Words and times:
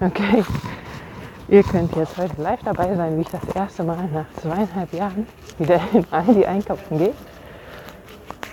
Okay. 0.00 0.44
Ihr 1.46 1.62
könnt 1.62 1.94
jetzt 1.94 2.16
heute 2.16 2.42
live 2.42 2.58
dabei 2.64 2.96
sein, 2.96 3.16
wie 3.16 3.20
ich 3.20 3.28
das 3.28 3.44
erste 3.54 3.84
Mal 3.84 4.08
nach 4.12 4.26
zweieinhalb 4.40 4.92
Jahren 4.92 5.26
wieder 5.56 5.78
in 5.92 6.04
Aldi 6.10 6.44
einkaufen 6.46 6.98
gehe. 6.98 7.12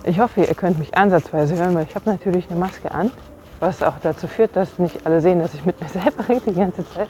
Ich 0.04 0.19
hoffe, 0.19 0.41
ihr 0.41 0.54
könnt 0.54 0.77
mich 0.77 0.96
ansatzweise 0.96 1.55
hören, 1.55 1.73
weil 1.73 1.85
ich 1.89 1.96
habe 1.96 2.07
natürlich 2.07 2.47
eine 2.51 2.59
Maske 2.59 2.91
an, 2.91 3.12
was 3.59 3.81
auch 3.81 3.96
dazu 4.04 4.27
führt, 4.27 4.55
dass 4.55 4.77
nicht 4.77 5.04
alle 5.05 5.19
sehen, 5.19 5.39
dass 5.39 5.55
ich 5.55 5.65
mit 5.65 5.81
mir 5.81 5.88
selber 6.01 6.29
rede 6.29 6.51
die 6.51 6.59
ganze 6.59 6.88
Zeit. 6.92 7.10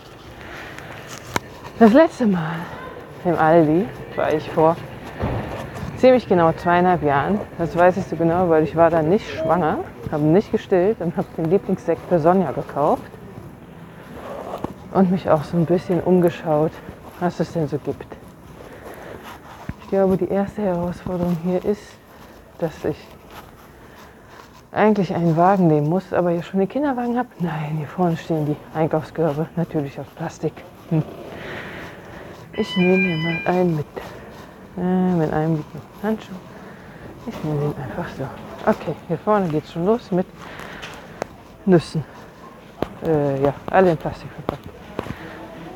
Das 1.79 1.91
letzte 1.91 2.25
Mal 2.25 2.55
im 3.25 3.35
Aldi 3.35 3.85
war 4.15 4.33
ich 4.33 4.49
vor 4.49 4.77
ziemlich 5.97 6.25
genau 6.29 6.53
zweieinhalb 6.53 7.03
Jahren. 7.03 7.37
Das 7.57 7.75
weiß 7.75 7.97
ich 7.97 8.05
so 8.05 8.15
genau, 8.15 8.47
weil 8.47 8.63
ich 8.63 8.77
war 8.77 8.89
da 8.89 9.01
nicht 9.01 9.29
schwanger, 9.29 9.79
habe 10.09 10.23
nicht 10.23 10.53
gestillt 10.53 11.01
und 11.01 11.17
habe 11.17 11.27
den 11.37 11.45
Lieblingssekt 11.51 12.01
für 12.07 12.19
Sonja 12.19 12.51
gekauft 12.51 13.03
und 14.91 15.11
mich 15.11 15.29
auch 15.29 15.43
so 15.43 15.57
ein 15.57 15.65
bisschen 15.65 16.01
umgeschaut, 16.01 16.71
was 17.19 17.39
es 17.39 17.53
denn 17.53 17.67
so 17.67 17.77
gibt. 17.77 18.05
Ich 19.81 19.89
glaube, 19.89 20.17
die 20.17 20.29
erste 20.29 20.61
Herausforderung 20.61 21.37
hier 21.43 21.63
ist, 21.65 21.83
dass 22.59 22.85
ich 22.85 22.97
eigentlich 24.71 25.13
einen 25.13 25.35
Wagen 25.35 25.67
nehmen 25.67 25.89
muss, 25.89 26.13
aber 26.13 26.31
hier 26.31 26.43
schon 26.43 26.59
den 26.59 26.69
Kinderwagen 26.69 27.17
habe. 27.17 27.27
Nein, 27.39 27.75
hier 27.77 27.87
vorne 27.87 28.15
stehen 28.15 28.45
die 28.45 28.55
Einkaufskörbe, 28.73 29.47
natürlich 29.55 29.99
aus 29.99 30.07
Plastik. 30.15 30.53
Hm. 30.89 31.03
Ich 32.53 32.77
nehme 32.77 32.97
mir 32.97 33.17
mal 33.17 33.39
einen 33.45 33.75
mit. 33.75 33.85
Äh, 34.77 35.13
mit 35.15 35.33
einem 35.33 35.57
liegt 35.57 35.69
Handschuh. 36.01 36.33
Ich 37.27 37.43
nehme 37.43 37.59
den 37.59 37.83
einfach 37.83 38.07
so. 38.17 38.23
Okay, 38.65 38.95
hier 39.07 39.17
vorne 39.17 39.47
geht 39.49 39.65
es 39.65 39.73
schon 39.73 39.85
los 39.85 40.11
mit 40.11 40.25
Nüssen. 41.65 42.03
Äh, 43.05 43.43
ja, 43.43 43.53
alle 43.67 43.91
in 43.91 43.97
Plastik 43.97 44.29
verpackt. 44.31 44.80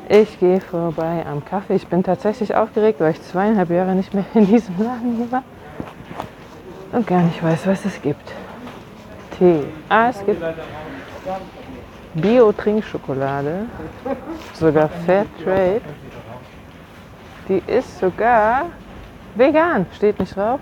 Ich 0.08 0.38
gehe 0.38 0.60
vorbei 0.60 1.24
am 1.28 1.44
Kaffee. 1.44 1.74
Ich 1.74 1.88
bin 1.88 2.04
tatsächlich 2.04 2.54
aufgeregt, 2.54 3.00
weil 3.00 3.10
ich 3.10 3.22
zweieinhalb 3.22 3.70
Jahre 3.70 3.94
nicht 3.94 4.14
mehr 4.14 4.24
in 4.34 4.46
diesem 4.46 4.78
Laden 4.78 5.30
war 5.32 5.42
und 6.92 7.06
gar 7.06 7.22
nicht 7.22 7.42
weiß, 7.42 7.66
was 7.66 7.84
es 7.84 8.00
gibt. 8.00 8.32
Tee. 9.36 9.64
Ah, 9.88 10.10
es 10.10 10.24
gibt 10.24 10.40
Bio-Trinkschokolade, 12.14 13.66
sogar 14.54 14.88
Fair 15.04 15.26
Trade. 15.42 15.82
Die 17.48 17.62
ist 17.66 17.98
sogar 17.98 18.66
vegan, 19.34 19.86
steht 19.94 20.20
nicht 20.20 20.36
drauf. 20.36 20.60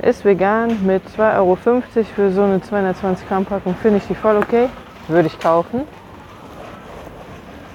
Ist 0.00 0.24
vegan 0.24 0.86
mit 0.86 1.02
2,50 1.18 1.36
Euro 1.36 1.56
für 1.56 2.30
so 2.30 2.42
eine 2.44 2.62
220 2.62 3.28
Gramm 3.28 3.44
Packung. 3.44 3.74
Finde 3.74 3.98
ich 3.98 4.06
die 4.06 4.14
voll 4.14 4.36
okay. 4.36 4.68
Würde 5.08 5.26
ich 5.26 5.38
kaufen. 5.40 5.82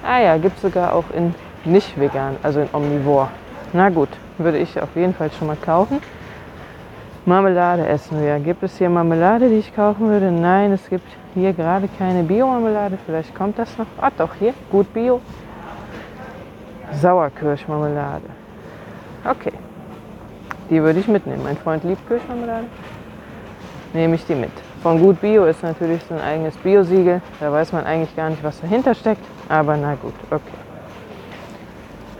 Ah 0.06 0.20
ja, 0.20 0.36
gibt 0.36 0.56
es 0.56 0.62
sogar 0.62 0.92
auch 0.92 1.04
in 1.14 1.34
nicht 1.64 1.98
vegan, 1.98 2.36
also 2.42 2.60
in 2.60 2.68
Omnivore. 2.72 3.28
Na 3.72 3.88
gut, 3.88 4.10
würde 4.36 4.58
ich 4.58 4.80
auf 4.80 4.94
jeden 4.94 5.14
Fall 5.14 5.30
schon 5.30 5.46
mal 5.46 5.56
kaufen. 5.56 6.00
Marmelade 7.24 7.86
essen 7.86 8.22
wir. 8.22 8.38
Gibt 8.38 8.62
es 8.62 8.76
hier 8.76 8.90
Marmelade, 8.90 9.48
die 9.48 9.56
ich 9.56 9.74
kaufen 9.74 10.08
würde? 10.08 10.30
Nein, 10.30 10.72
es 10.72 10.90
gibt 10.90 11.06
hier 11.32 11.54
gerade 11.54 11.88
keine 11.98 12.22
Bio-Marmelade. 12.22 12.98
Vielleicht 13.06 13.34
kommt 13.34 13.58
das 13.58 13.78
noch. 13.78 13.86
Ah, 13.98 14.10
doch, 14.16 14.34
hier, 14.38 14.52
gut 14.70 14.92
Bio. 14.92 15.22
Sauerkirschmarmelade. 16.92 18.26
Okay, 19.24 19.52
die 20.68 20.82
würde 20.82 21.00
ich 21.00 21.08
mitnehmen. 21.08 21.42
Mein 21.42 21.56
Freund 21.56 21.82
liebt 21.82 22.06
Kirschmarmelade. 22.06 22.66
Nehme 23.94 24.16
ich 24.16 24.26
die 24.26 24.34
mit. 24.34 24.52
Von 24.82 25.00
Gut 25.00 25.18
Bio 25.22 25.46
ist 25.46 25.62
natürlich 25.62 26.02
so 26.06 26.14
ein 26.14 26.20
eigenes 26.20 26.56
Bio-Siegel. 26.58 27.22
Da 27.40 27.50
weiß 27.50 27.72
man 27.72 27.86
eigentlich 27.86 28.14
gar 28.14 28.28
nicht, 28.28 28.44
was 28.44 28.60
dahinter 28.60 28.94
steckt. 28.94 29.24
Aber 29.48 29.76
na 29.76 29.94
gut, 29.94 30.14
okay. 30.30 30.40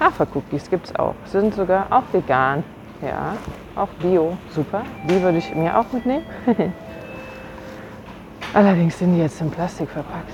Hafercookies 0.01 0.69
gibt 0.69 0.87
es 0.87 0.97
auch. 0.97 1.15
Sind 1.25 1.55
sogar 1.55 1.87
auch 1.91 2.03
vegan. 2.13 2.63
Ja, 3.01 3.37
auch 3.75 3.89
Bio. 4.01 4.37
Super. 4.51 4.83
Die 5.09 5.21
würde 5.23 5.39
ich 5.39 5.55
mir 5.55 5.79
auch 5.79 5.91
mitnehmen. 5.93 6.25
Allerdings 8.55 8.99
sind 8.99 9.15
die 9.15 9.21
jetzt 9.21 9.41
in 9.41 9.51
Plastik 9.51 9.91
verpackt. 9.91 10.33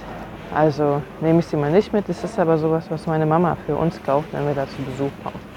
Also 0.54 1.00
nehme 1.20 1.40
ich 1.40 1.46
sie 1.46 1.56
mal 1.56 1.70
nicht 1.70 1.92
mit. 1.92 2.08
Das 2.08 2.22
ist 2.24 2.38
aber 2.38 2.58
sowas, 2.58 2.84
was 2.90 3.06
meine 3.06 3.26
Mama 3.26 3.56
für 3.66 3.76
uns 3.76 4.02
kauft, 4.02 4.32
wenn 4.32 4.46
wir 4.46 4.54
da 4.54 4.66
zu 4.66 4.82
Besuch 4.82 5.10
kommen. 5.22 5.49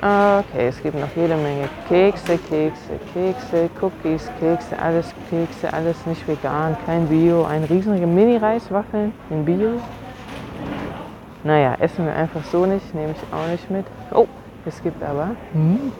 Okay, 0.00 0.68
es 0.68 0.80
gibt 0.80 0.94
noch 0.94 1.08
jede 1.16 1.34
Menge 1.34 1.68
Kekse, 1.88 2.38
Kekse, 2.38 3.00
Kekse, 3.12 3.68
Cookies, 3.80 4.30
Kekse, 4.38 4.78
alles 4.78 5.12
Kekse, 5.28 5.72
alles 5.72 6.06
nicht 6.06 6.26
vegan, 6.28 6.76
kein 6.86 7.08
Bio. 7.08 7.44
Ein 7.44 7.64
riesige 7.64 8.06
Mini-Reiswaffeln 8.06 9.12
in 9.28 9.44
Bio. 9.44 9.80
Naja, 11.42 11.74
essen 11.80 12.06
wir 12.06 12.14
einfach 12.14 12.44
so 12.44 12.64
nicht, 12.64 12.94
nehme 12.94 13.10
ich 13.10 13.34
auch 13.34 13.48
nicht 13.48 13.68
mit. 13.72 13.86
Oh, 14.12 14.28
es 14.66 14.80
gibt 14.84 15.02
aber 15.02 15.30
hm, 15.52 15.92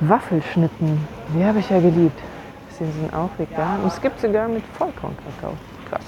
Waffelschnitten. 0.00 1.06
Die 1.34 1.42
habe 1.42 1.60
ich 1.60 1.70
ja 1.70 1.80
geliebt. 1.80 2.20
Sie 2.68 2.84
sind 2.84 3.14
auch 3.14 3.30
vegan. 3.38 3.80
Und 3.80 3.88
es 3.88 4.02
gibt 4.02 4.20
sogar 4.20 4.48
mit 4.48 4.64
Vollkornkakao. 4.76 5.54
Krass. 5.88 6.04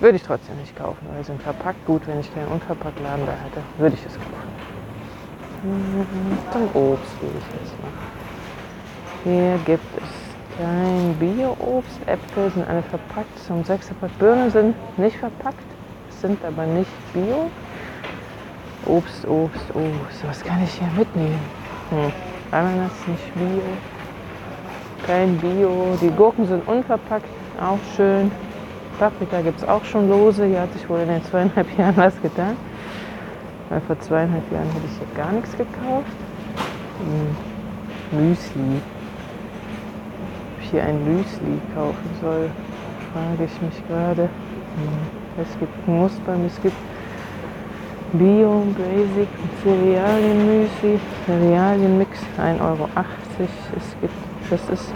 Würde 0.00 0.16
ich 0.16 0.22
trotzdem 0.22 0.56
nicht 0.58 0.76
kaufen, 0.76 1.06
weil 1.10 1.24
sie 1.24 1.28
sind 1.28 1.40
verpackt. 1.40 1.82
Gut, 1.86 2.06
wenn 2.06 2.20
ich 2.20 2.34
keinen 2.34 2.48
Unverpacktladen 2.48 3.24
da 3.24 3.32
hätte, 3.32 3.62
würde 3.78 3.94
ich 3.94 4.04
es 4.04 4.16
kaufen. 4.16 4.51
Zum 5.62 6.62
Obst 6.74 7.20
gehe 7.20 7.30
ich 7.30 7.60
jetzt 7.60 7.80
mal. 7.80 7.92
Hier 9.22 9.58
gibt 9.64 9.96
es 9.96 10.58
kein 10.58 11.14
Bio-Obst. 11.20 12.00
Äpfel 12.06 12.50
sind 12.50 12.68
alle 12.68 12.82
verpackt. 12.82 13.38
Zum 13.46 13.62
Sechserpack 13.62 14.10
Birnen 14.18 14.50
sind 14.50 14.74
nicht 14.98 15.16
verpackt, 15.18 15.62
sind 16.20 16.44
aber 16.44 16.66
nicht 16.66 16.90
Bio. 17.12 17.48
Obst, 18.86 19.24
Obst, 19.28 19.64
Obst. 19.74 20.26
Was 20.26 20.42
kann 20.42 20.64
ich 20.64 20.72
hier 20.72 20.88
mitnehmen? 20.98 21.38
Hm. 21.90 22.12
Ananas 22.50 22.90
nicht 23.06 23.34
Bio. 23.34 23.62
Kein 25.06 25.38
Bio. 25.38 25.96
Die 26.00 26.10
Gurken 26.10 26.44
sind 26.48 26.66
unverpackt. 26.66 27.28
Auch 27.60 27.78
schön. 27.94 28.32
Paprika 28.98 29.40
gibt 29.42 29.60
es 29.60 29.68
auch 29.68 29.84
schon 29.84 30.08
lose. 30.08 30.44
Hier 30.44 30.62
hat 30.62 30.72
sich 30.72 30.88
wohl 30.88 30.98
in 31.00 31.08
den 31.08 31.24
zweieinhalb 31.24 31.66
Jahren 31.78 31.96
was 31.96 32.20
getan. 32.20 32.56
Weil 33.72 33.80
vor 33.86 33.98
zweieinhalb 34.00 34.52
Jahren 34.52 34.66
hätte 34.66 34.84
ich 34.84 34.98
hier 34.98 35.16
gar 35.16 35.32
nichts 35.32 35.56
gekauft. 35.56 36.12
Hm. 37.00 38.18
Müsli. 38.18 38.82
Ob 40.52 40.62
ich 40.62 40.70
hier 40.70 40.84
ein 40.84 41.02
Müsli 41.02 41.58
kaufen 41.74 42.10
soll, 42.20 42.50
frage 43.14 43.44
ich 43.46 43.62
mich 43.62 43.88
gerade. 43.88 44.24
Hm. 44.24 45.40
Es 45.40 45.58
gibt 45.58 45.72
Knuspern, 45.86 46.44
es 46.44 46.60
gibt 46.60 46.76
Bio, 48.12 48.62
Basic, 48.76 49.28
Cerealienmüsli, 49.62 51.00
Cerealienmix, 51.24 52.18
1,80 52.36 52.60
Euro. 52.60 52.90
Es 52.98 53.96
gibt, 54.02 54.14
das 54.50 54.68
ist 54.68 54.92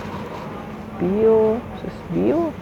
Bio, 0.98 1.56
das 1.76 1.94
ist 1.94 2.12
Bio. 2.12 2.52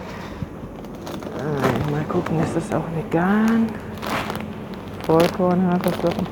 Mal 1.91 2.05
gucken, 2.05 2.41
ist 2.41 2.55
das 2.55 2.73
auch 2.73 2.85
vegan? 2.95 3.67
Vollkorn, 5.07 5.67
Haferflocken, 5.67 6.27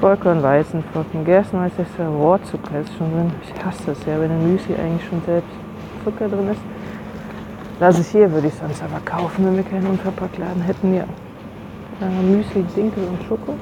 Vollkorn, 0.00 0.42
Weizenflocken, 0.42 1.24
Gerstenmalz 1.24 1.74
ist 1.78 1.98
ja 1.98 2.08
Rohrzucker 2.08 2.80
ist 2.80 2.96
schon 2.96 3.12
drin. 3.12 3.32
Ich 3.42 3.64
hasse 3.64 3.82
das 3.86 3.98
ja, 4.06 4.18
wenn 4.18 4.30
ein 4.30 4.52
Müsli 4.52 4.74
eigentlich 4.74 5.06
schon 5.06 5.20
selbst 5.26 5.50
Zucker 6.02 6.28
drin 6.28 6.48
ist. 6.48 6.60
Lass 7.78 7.98
es 7.98 8.08
hier, 8.10 8.32
würde 8.32 8.46
ich 8.46 8.54
sonst 8.54 8.82
aber 8.82 9.00
kaufen, 9.04 9.44
wenn 9.44 9.56
wir 9.56 9.64
keinen 9.64 9.86
Unverpacktladen 9.86 10.62
hätten. 10.62 10.94
Ja. 10.94 11.04
Äh, 12.00 12.22
Müsli, 12.22 12.62
Dinkel 12.74 13.04
und 13.04 13.22
Schoko. 13.28 13.54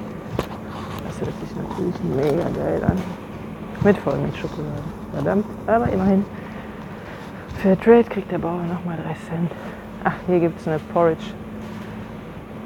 Das 1.07 1.21
hört 1.21 1.35
sich 1.41 1.57
natürlich 1.57 1.97
mega 2.15 2.49
geil 2.51 2.85
an. 2.85 2.99
Mit 3.83 3.99
Vollmilchschokolade. 3.99 4.83
Verdammt, 5.13 5.47
aber 5.67 5.89
immerhin. 5.89 6.25
Fair 7.61 7.79
Trade 7.81 8.05
kriegt 8.05 8.31
der 8.31 8.39
Bauer 8.39 8.63
nochmal 8.63 8.99
3 8.99 9.03
Cent. 9.29 9.51
Ach, 10.05 10.15
hier 10.29 10.39
gibt 10.39 10.61
es 10.61 10.69
eine 10.69 10.79
Porridge. 10.79 11.25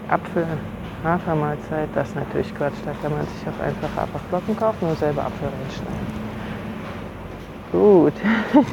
Apfel, 0.08 0.46
Hafermahlzeit, 1.02 1.88
das 1.94 2.08
ist 2.08 2.16
natürlich 2.16 2.54
Quatsch, 2.54 2.74
da 2.84 2.92
kann 3.00 3.12
man 3.12 3.26
sich 3.26 3.42
auch 3.48 3.64
einfach 3.64 3.88
Haferflocken 3.96 4.56
kaufen 4.56 4.88
und 4.88 4.98
selber 4.98 5.24
Apfel 5.24 5.48
reinschneiden. 5.48 6.30
Gut, 7.72 8.12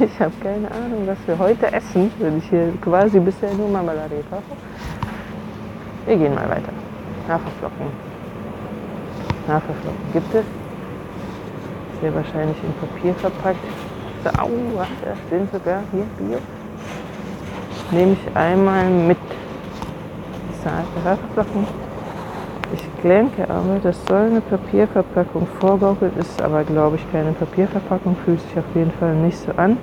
ich 0.00 0.20
habe 0.20 0.32
keine 0.42 0.70
Ahnung, 0.70 1.06
was 1.06 1.16
wir 1.26 1.38
heute 1.38 1.72
essen, 1.72 2.10
wenn 2.18 2.38
ich 2.38 2.48
hier 2.50 2.72
quasi 2.82 3.18
bisher 3.20 3.54
nur 3.54 3.68
Marmelade 3.68 4.22
kaufe. 4.28 4.42
Wir 6.04 6.16
gehen 6.16 6.34
mal 6.34 6.48
weiter. 6.48 6.72
Haferflocken. 7.28 7.86
Haferflocken 9.46 10.12
gibt 10.12 10.34
es. 10.34 10.44
Sehr 12.00 12.14
wahrscheinlich 12.14 12.56
in 12.62 12.72
Papier 12.74 13.14
verpackt. 13.14 13.64
So, 14.24 14.30
au, 14.42 14.50
das 15.04 15.18
sind 15.30 15.50
sogar 15.52 15.82
hier 15.92 16.04
Bio. 16.18 16.38
Nehme 17.90 18.12
ich 18.12 18.36
einmal 18.36 18.90
mit. 18.90 19.16
Zarte 20.62 21.04
Haferflocken 21.04 21.87
ich 22.72 23.02
denke 23.02 23.48
aber, 23.48 23.78
das 23.82 23.98
soll 24.06 24.26
eine 24.26 24.40
Papierverpackung 24.40 25.46
vorgaukeln, 25.60 26.12
ist 26.18 26.40
aber 26.42 26.64
glaube 26.64 26.96
ich 26.96 27.12
keine 27.12 27.32
Papierverpackung, 27.32 28.16
fühlt 28.24 28.40
sich 28.40 28.58
auf 28.58 28.64
jeden 28.74 28.92
Fall 28.92 29.14
nicht 29.14 29.38
so 29.38 29.52
an. 29.56 29.78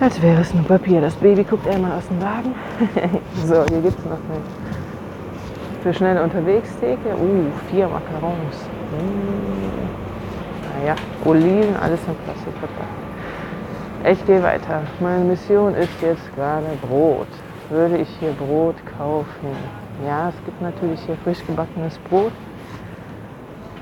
Als 0.00 0.22
wäre 0.22 0.40
es 0.40 0.54
nur 0.54 0.64
Papier. 0.64 1.00
Das 1.00 1.14
Baby 1.16 1.42
guckt 1.42 1.66
einmal 1.66 1.98
aus 1.98 2.06
dem 2.06 2.22
Wagen. 2.22 2.54
so, 3.44 3.64
hier 3.68 3.80
gibt 3.80 3.98
es 3.98 4.04
noch 4.04 4.12
eine 4.12 4.40
für 5.82 5.94
schnell 5.94 6.18
unterwegs 6.18 6.68
Theke. 6.80 7.14
Uh, 7.16 7.50
vier 7.70 7.88
Macarons. 7.88 8.56
Mm. 8.92 9.62
Naja, 10.82 10.94
Oliven, 11.24 11.76
alles 11.76 12.00
in 12.06 12.14
Plastik. 12.24 12.54
Ich 14.04 14.26
gehe 14.26 14.42
weiter. 14.42 14.82
Meine 15.00 15.24
Mission 15.24 15.74
ist 15.74 15.90
jetzt 16.02 16.34
gerade 16.36 16.66
Brot. 16.82 17.26
Würde 17.70 17.98
ich 17.98 18.08
hier 18.20 18.32
Brot 18.32 18.76
kaufen? 18.96 19.56
Ja, 20.06 20.28
es 20.28 20.44
gibt 20.44 20.60
natürlich 20.62 21.00
hier 21.00 21.16
frisch 21.24 21.44
gebackenes 21.46 21.98
Brot 22.08 22.32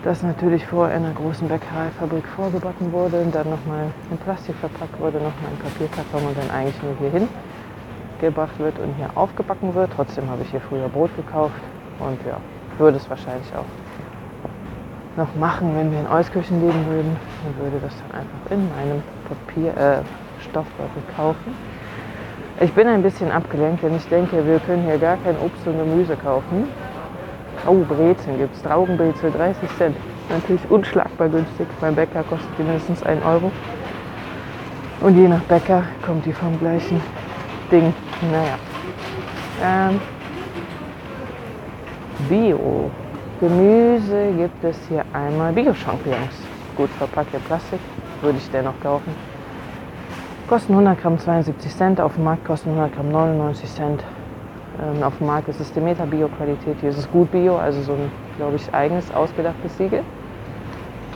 das 0.06 0.22
natürlich 0.22 0.62
in 0.70 0.78
einer 0.78 1.12
großen 1.14 1.48
Bäckereifabrik 1.48 2.24
vorgebacken 2.36 2.92
wurde 2.92 3.22
und 3.22 3.34
dann 3.34 3.50
nochmal 3.50 3.90
in 4.08 4.16
Plastik 4.18 4.54
verpackt 4.54 5.00
wurde, 5.00 5.16
nochmal 5.16 5.50
in 5.50 5.58
Papierkarton 5.58 6.28
und 6.28 6.38
dann 6.38 6.48
eigentlich 6.48 6.80
nur 6.80 6.94
hier 7.00 7.10
hin 7.10 7.28
gebracht 8.20 8.56
wird 8.58 8.78
und 8.78 8.94
hier 8.94 9.10
aufgebacken 9.16 9.74
wird. 9.74 9.90
Trotzdem 9.96 10.30
habe 10.30 10.42
ich 10.42 10.50
hier 10.50 10.60
früher 10.60 10.88
Brot 10.88 11.10
gekauft 11.16 11.56
und 11.98 12.18
ja, 12.24 12.36
würde 12.78 12.98
es 12.98 13.10
wahrscheinlich 13.10 13.52
auch 13.56 13.64
noch 15.16 15.34
machen, 15.34 15.74
wenn 15.76 15.90
wir 15.90 15.98
in 15.98 16.06
Euskirchen 16.06 16.60
leben 16.60 16.86
würden. 16.86 17.16
Dann 17.42 17.64
würde 17.64 17.80
das 17.84 17.94
dann 18.02 18.20
einfach 18.20 18.50
in 18.50 18.68
meinem 18.76 19.02
Papier, 19.28 19.76
äh, 19.76 20.02
Stoffbeutel 20.40 21.02
kaufen. 21.16 21.52
Ich 22.58 22.72
bin 22.72 22.88
ein 22.88 23.02
bisschen 23.02 23.30
abgelenkt, 23.30 23.82
denn 23.82 23.94
ich 23.96 24.08
denke, 24.08 24.46
wir 24.46 24.58
können 24.60 24.84
hier 24.84 24.96
gar 24.96 25.18
kein 25.18 25.36
Obst 25.44 25.66
und 25.66 25.76
Gemüse 25.76 26.16
kaufen. 26.16 26.66
Oh, 27.66 27.84
Brezen 27.84 28.38
gibt 28.38 28.56
es. 28.56 28.62
Traubenbrezel 28.62 29.30
30 29.30 29.68
Cent. 29.76 29.96
Natürlich 30.30 30.62
unschlagbar 30.70 31.28
günstig. 31.28 31.66
Beim 31.82 31.94
Bäcker 31.94 32.22
kostet 32.22 32.48
die 32.58 32.62
mindestens 32.62 33.02
1 33.02 33.22
Euro. 33.26 33.52
Und 35.02 35.18
je 35.18 35.28
nach 35.28 35.42
Bäcker 35.42 35.82
kommt 36.00 36.24
die 36.24 36.32
vom 36.32 36.58
gleichen 36.58 36.98
Ding. 37.70 37.92
Naja. 38.32 38.58
Ähm, 39.62 40.00
Bio. 42.30 42.90
Gemüse 43.38 44.32
gibt 44.34 44.64
es 44.64 44.78
hier 44.88 45.04
einmal 45.12 45.52
Bio-Champignons. 45.52 46.42
Gut 46.74 46.88
verpackte 46.96 47.38
Plastik. 47.40 47.80
Würde 48.22 48.38
ich 48.38 48.50
dennoch 48.50 48.80
kaufen. 48.82 49.35
Kosten 50.48 50.74
100 50.74 51.02
Gramm 51.02 51.18
72 51.18 51.74
Cent. 51.74 52.00
Auf 52.00 52.14
dem 52.14 52.22
Markt 52.22 52.44
kosten 52.44 52.70
100 52.70 52.94
Gramm 52.94 53.10
99 53.10 53.68
Cent. 53.68 54.04
Ähm, 54.80 55.02
auf 55.02 55.18
dem 55.18 55.26
Markt 55.26 55.48
ist 55.48 55.58
es 55.58 55.72
Demeter 55.72 56.06
Bio-Qualität. 56.06 56.76
Hier 56.80 56.90
ist 56.90 56.98
es 56.98 57.10
gut 57.10 57.32
Bio, 57.32 57.56
also 57.56 57.82
so 57.82 57.94
ein, 57.94 58.12
glaube 58.36 58.54
ich, 58.54 58.72
eigenes, 58.72 59.12
ausgedachtes 59.12 59.76
Siegel. 59.76 60.04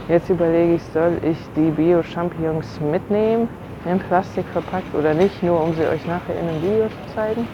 Jetzt 0.09 0.29
überlege 0.31 0.75
ich, 0.75 0.83
soll 0.83 1.19
ich 1.23 1.39
die 1.55 1.71
Bio-Champignons 1.71 2.81
mitnehmen, 2.81 3.49
in 3.85 4.01
Plastik 4.01 4.47
verpackt 4.53 4.93
oder 4.97 5.15
nicht, 5.15 5.41
nur 5.45 5.63
um 5.63 5.75
sie 5.75 5.87
euch 5.87 6.05
nachher 6.09 6.35
in 6.35 6.49
einem 6.49 6.63
Video 6.63 6.87
zu 6.89 7.15
zeigen. 7.15 7.47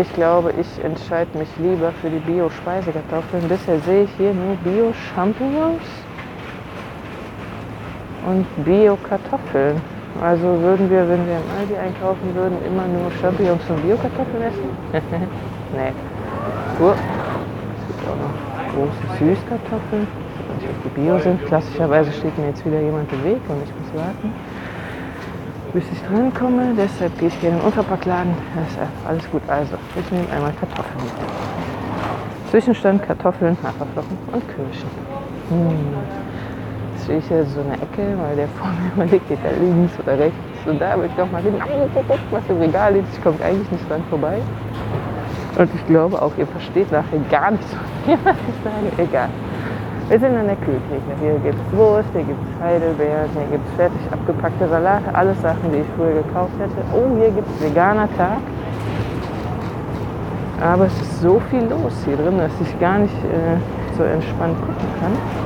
Ich 0.00 0.12
glaube, 0.14 0.52
ich 0.60 0.84
entscheide 0.84 1.38
mich 1.38 1.48
lieber 1.58 1.92
für 2.00 2.10
die 2.10 2.18
Bio-Speisekartoffeln. 2.18 3.48
Bisher 3.48 3.78
sehe 3.78 4.02
ich 4.02 4.10
hier 4.16 4.34
nur 4.34 4.56
Bio-Champignons 4.64 5.82
und 8.26 8.64
Bio-Kartoffeln. 8.64 9.91
Also 10.20 10.60
würden 10.60 10.90
wir, 10.90 11.08
wenn 11.08 11.26
wir 11.26 11.36
im 11.36 11.50
Aldi 11.58 11.76
einkaufen 11.76 12.34
würden, 12.34 12.58
immer 12.66 12.86
nur 12.86 13.10
Champignons 13.20 13.62
und 13.68 13.82
Bio-Kartoffeln 13.82 14.42
essen? 14.42 14.68
nee. 15.76 15.92
Gut. 16.78 16.94
Es 16.94 17.86
gibt 17.88 18.08
auch 18.08 18.18
noch 18.20 18.74
große 18.74 19.18
Süßkartoffeln. 19.18 20.06
Ich 20.06 20.48
weiß 20.48 20.62
nicht, 20.62 20.70
ob 20.70 20.82
die 20.84 21.00
Bio 21.00 21.18
sind. 21.18 21.44
Klassischerweise 21.46 22.12
steht 22.12 22.36
mir 22.38 22.48
jetzt 22.48 22.64
wieder 22.64 22.80
jemand 22.80 23.12
im 23.12 23.24
Weg 23.24 23.40
und 23.48 23.62
ich 23.64 23.72
muss 23.74 24.02
warten, 24.02 24.32
bis 25.72 25.84
ich 25.90 26.02
drankomme. 26.02 26.74
Deshalb 26.76 27.18
gehe 27.18 27.28
ich 27.28 27.34
hier 27.34 27.50
in 27.50 27.56
den 27.56 27.64
Unverpackladen. 27.64 28.32
Alles 29.08 29.30
gut. 29.30 29.42
Also, 29.48 29.74
ich 29.98 30.10
nehme 30.12 30.30
einmal 30.30 30.52
Kartoffeln 30.60 31.04
mit. 31.04 32.50
Zwischenstand 32.50 33.02
Kartoffeln, 33.02 33.56
Haferflocken 33.62 34.18
und 34.32 34.42
Kirschen. 34.46 34.90
Mmh 35.50 36.31
stehe 37.04 37.18
ich 37.18 37.26
hier 37.26 37.44
so 37.44 37.60
eine 37.60 37.74
Ecke, 37.74 38.16
weil 38.20 38.36
der 38.36 38.48
vor 38.58 38.68
mir 38.68 38.92
überlegt, 38.94 39.28
geht 39.28 39.38
er 39.44 39.52
links 39.52 39.92
oder 39.98 40.18
rechts. 40.18 40.36
Und 40.66 40.80
da 40.80 40.96
will 40.98 41.06
ich 41.06 41.16
doch 41.16 41.30
mal 41.30 41.42
hin, 41.42 41.54
was 42.30 42.42
im 42.48 42.58
Regal 42.58 42.94
liegt. 42.94 43.12
Ich 43.12 43.22
komme 43.22 43.36
eigentlich 43.44 43.70
nicht 43.70 43.90
dran 43.90 44.02
vorbei. 44.10 44.38
Und 45.58 45.68
ich 45.74 45.86
glaube 45.86 46.20
auch, 46.20 46.32
ihr 46.38 46.46
versteht 46.46 46.90
nachher 46.90 47.18
gar 47.30 47.50
nicht 47.50 47.68
so 47.68 47.76
was 48.06 48.36
ich 48.48 48.64
sage. 48.64 49.08
Egal. 49.08 49.28
Wir 50.08 50.18
sind 50.18 50.36
an 50.36 50.46
der 50.46 50.56
Kühltheke. 50.56 51.12
Hier 51.20 51.38
gibt 51.38 51.58
es 51.58 51.78
Wurst, 51.78 52.08
hier 52.12 52.24
gibt 52.24 52.40
es 52.40 52.62
Heidelbeeren, 52.62 53.30
hier 53.32 53.46
gibt 53.52 53.68
es 53.68 53.74
fertig 53.76 54.00
abgepackte 54.10 54.68
Salate, 54.68 55.14
alles 55.14 55.40
Sachen, 55.40 55.72
die 55.72 55.78
ich 55.78 55.86
früher 55.96 56.22
gekauft 56.22 56.52
hätte. 56.58 56.82
Oh, 56.92 57.16
hier 57.18 57.30
gibt 57.30 57.48
es 57.48 57.68
veganer 57.68 58.08
Tag. 58.16 58.38
Aber 60.60 60.86
es 60.86 61.00
ist 61.00 61.22
so 61.22 61.40
viel 61.50 61.64
los 61.64 61.92
hier 62.04 62.16
drin, 62.16 62.38
dass 62.38 62.52
ich 62.60 62.78
gar 62.78 62.98
nicht 62.98 63.14
äh, 63.24 63.56
so 63.96 64.04
entspannt 64.04 64.56
gucken 64.60 64.88
kann. 65.00 65.41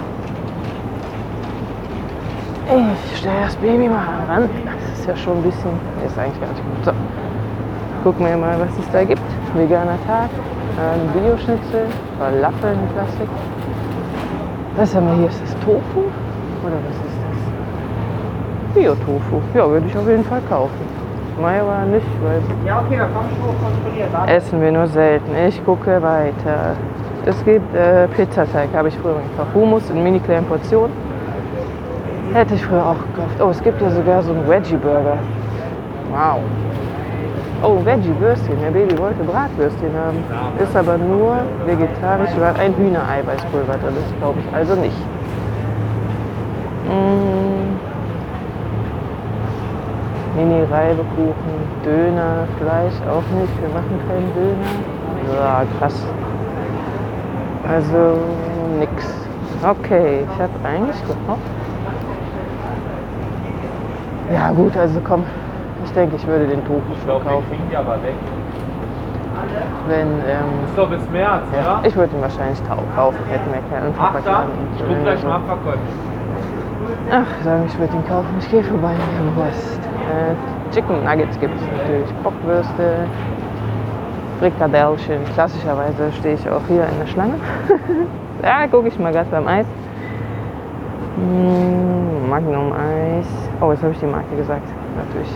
Ich 2.69 3.19
stelle 3.19 3.43
das 3.45 3.55
Baby 3.57 3.89
mal 3.89 4.05
ran. 4.29 4.49
Das 4.65 4.99
ist 4.99 5.07
ja 5.07 5.17
schon 5.17 5.37
ein 5.37 5.43
bisschen, 5.43 5.71
ist 6.05 6.19
eigentlich 6.19 6.41
gar 6.41 6.49
nicht 6.49 6.63
gut. 6.65 6.85
So, 6.85 6.93
gucken 8.03 8.27
wir 8.27 8.37
mal, 8.37 8.59
was 8.59 8.77
es 8.77 8.91
da 8.91 9.05
gibt. 9.05 9.23
Veganer 9.55 9.97
Tag, 10.05 10.31
ein 10.77 11.07
Bioschnitzel, 11.13 11.87
Falafel 12.19 12.73
in 12.73 12.89
Plastik. 12.93 13.29
Was 14.77 14.95
haben 14.97 15.07
wir 15.07 15.15
hier? 15.15 15.29
Ist 15.29 15.43
das 15.43 15.55
Tofu? 15.61 16.01
Oder 16.65 16.79
was 16.89 16.97
ist 16.97 17.19
das? 17.23 18.75
Bio-Tofu. 18.75 19.41
Ja, 19.55 19.71
würde 19.71 19.87
ich 19.87 19.97
auf 19.97 20.09
jeden 20.09 20.25
Fall 20.25 20.43
kaufen. 20.49 20.73
Mayo 21.41 21.67
nicht, 21.89 22.05
weil. 22.21 22.43
Ja, 22.67 22.81
okay, 22.81 22.97
dann 22.99 23.15
kommst 23.15 23.31
du 23.31 23.47
kontrolliert. 23.47 24.09
Essen 24.27 24.61
wir 24.61 24.73
nur 24.73 24.89
selten. 24.89 25.31
Ich 25.47 25.65
gucke 25.65 26.03
weiter. 26.03 26.75
Es 27.27 27.45
gibt 27.45 27.75
äh, 27.77 28.09
Pizzateig, 28.09 28.71
habe 28.75 28.89
ich 28.89 28.99
früher 28.99 29.15
gekauft. 29.15 29.55
Hummus 29.55 29.89
in 29.91 30.03
mini 30.03 30.19
kleinen 30.19 30.47
Portionen. 30.47 31.06
Hätte 32.37 32.55
ich 32.55 32.67
früher 32.67 32.85
auch 32.85 32.99
gekauft. 32.99 33.41
Oh, 33.41 33.49
es 33.49 33.63
gibt 33.63 33.81
ja 33.81 33.89
sogar 33.89 34.23
so 34.23 34.31
einen 34.31 34.47
Veggie-Burger. 34.47 35.17
Wow. 36.11 36.41
Oh, 37.63 37.83
Veggie-Würstchen. 37.83 38.61
Der 38.61 38.73
Baby 38.73 38.99
wollte 38.99 39.25
Bratwürstchen 39.25 39.93
haben. 39.97 40.19
Ist 40.63 40.77
aber 40.77 40.99
nur 40.99 41.39
vegetarisch, 41.65 42.29
weil 42.39 42.55
ein 42.63 42.77
Hühnereiweißpulver 42.77 43.79
drin 43.79 43.97
ist, 44.05 44.19
glaube 44.19 44.39
ich. 44.41 44.55
Also 44.55 44.75
nicht. 44.75 44.99
Mmh. 46.85 47.57
Mini-Reibekuchen, 50.37 51.57
Döner, 51.87 52.47
Fleisch 52.59 53.01
auch 53.09 53.25
nicht. 53.41 53.63
Wir 53.63 53.71
machen 53.71 53.99
keinen 54.07 54.31
Döner. 54.35 55.41
Ja, 55.41 55.65
krass. 55.79 56.07
Also 57.67 58.19
nix. 58.79 59.27
Okay, 59.63 60.27
ich 60.31 60.39
habe 60.39 60.53
eigentlich 60.63 61.01
gehofft, 61.07 61.56
ja 64.33 64.51
gut, 64.51 64.77
also 64.77 65.01
komm, 65.05 65.25
ich 65.85 65.93
denke, 65.93 66.17
ich 66.17 66.27
würde 66.27 66.47
den 66.47 66.65
Tofu 66.65 66.95
kaufen. 67.07 67.47
Wenn, 69.89 70.09
ähm, 70.09 70.65
ist 70.65 70.77
doch 70.77 70.89
bis 70.89 71.09
März, 71.11 71.45
ja? 71.55 71.81
Ich 71.85 71.95
würde 71.95 72.17
ihn 72.17 72.23
wahrscheinlich 72.23 72.59
kaufen, 72.69 73.19
hätten 73.29 73.53
wir 73.53 73.61
keinen 73.71 73.95
Ach, 73.99 74.15
ich 74.17 74.85
guck 74.89 75.03
gleich 75.03 75.23
mal 75.23 75.37
abverkäufen. 75.37 75.81
Ach, 77.11 77.45
sagen 77.45 77.65
ich 77.67 77.79
würde 77.79 77.95
ihn 77.95 78.07
kaufen. 78.09 78.35
Ich 78.41 78.51
gehe 78.51 78.65
vorbei 78.65 78.93
in 78.93 79.37
Wurst. 79.37 79.81
Äh, 80.11 80.73
Chicken 80.75 81.05
Nuggets 81.05 81.39
gibt 81.39 81.55
es 81.55 81.63
natürlich, 81.79 82.13
Bockwürste, 82.25 83.07
Frikadellchen. 84.41 85.25
Klassischerweise 85.35 86.13
stehe 86.13 86.35
ich 86.35 86.49
auch 86.51 86.67
hier 86.67 86.85
in 86.85 86.99
der 86.99 87.07
Schlange. 87.07 87.35
ja, 88.43 88.67
gucke 88.67 88.89
ich 88.89 88.99
mal 88.99 89.13
gerade 89.13 89.31
beim 89.31 89.47
Eis. 89.47 89.67
Hm, 91.17 92.29
Magnum 92.29 92.73
Eis. 92.73 93.27
Oh, 93.61 93.71
jetzt 93.73 93.83
habe 93.83 93.93
ich 93.93 93.99
die 94.01 94.07
Marke 94.07 94.37
gesagt. 94.37 94.69
Natürlich 94.97 95.33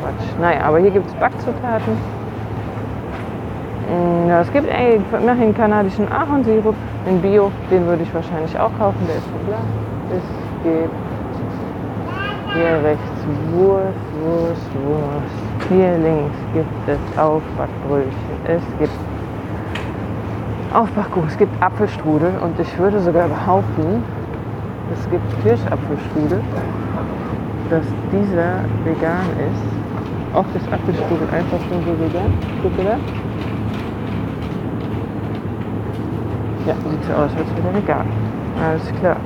Quatsch. 0.00 0.28
Naja, 0.40 0.60
aber 0.64 0.78
hier 0.78 0.92
gibt 0.92 1.06
es 1.08 1.14
Backzutaten. 1.14 1.96
Hm, 3.88 4.28
ja, 4.28 4.40
es 4.40 4.52
gibt 4.52 4.68
ey, 4.68 5.00
immerhin 5.20 5.52
kanadischen 5.54 6.10
Ahornsirup 6.10 6.76
in 7.06 7.20
Bio. 7.20 7.50
Den 7.70 7.84
würde 7.86 8.04
ich 8.04 8.14
wahrscheinlich 8.14 8.56
auch 8.58 8.70
kaufen. 8.78 8.98
Der 9.08 9.16
ist 9.16 9.26
von 9.26 9.46
klar. 9.48 9.60
Es 10.10 10.22
gibt 10.62 10.94
hier 12.54 12.84
rechts 12.84 13.26
Wurst, 13.50 13.88
Wurst, 14.22 14.70
Wurst. 14.86 15.68
Hier 15.68 15.98
links 15.98 16.36
gibt 16.52 16.88
es 16.88 17.18
Aufbackbrötchen. 17.18 18.12
Es 18.46 18.62
gibt 18.78 18.92
Aufbackkuchen. 20.72 21.28
Es 21.28 21.38
gibt 21.38 21.60
Apfelstrudel. 21.60 22.34
Und 22.40 22.58
ich 22.60 22.78
würde 22.78 23.00
sogar 23.00 23.26
behaupten, 23.26 24.04
es 24.92 25.10
gibt 25.10 25.42
Kirschapfelstrudel, 25.42 26.40
dass 27.70 27.86
dieser 28.12 28.64
vegan 28.84 29.26
ist. 29.38 30.34
Auch 30.34 30.44
das 30.52 30.62
Apfelstrudel 30.72 31.28
einfach 31.32 31.58
schon 31.68 31.80
so 31.84 31.92
vegan. 32.04 32.32
Guck 32.62 32.76
da. 32.76 32.98
Ja, 36.66 36.74
sieht 36.74 37.04
so 37.04 37.12
aus, 37.12 37.30
als 37.36 37.64
wäre 37.64 37.74
vegan. 37.74 38.06
Alles 38.60 38.92
klar. 39.00 39.16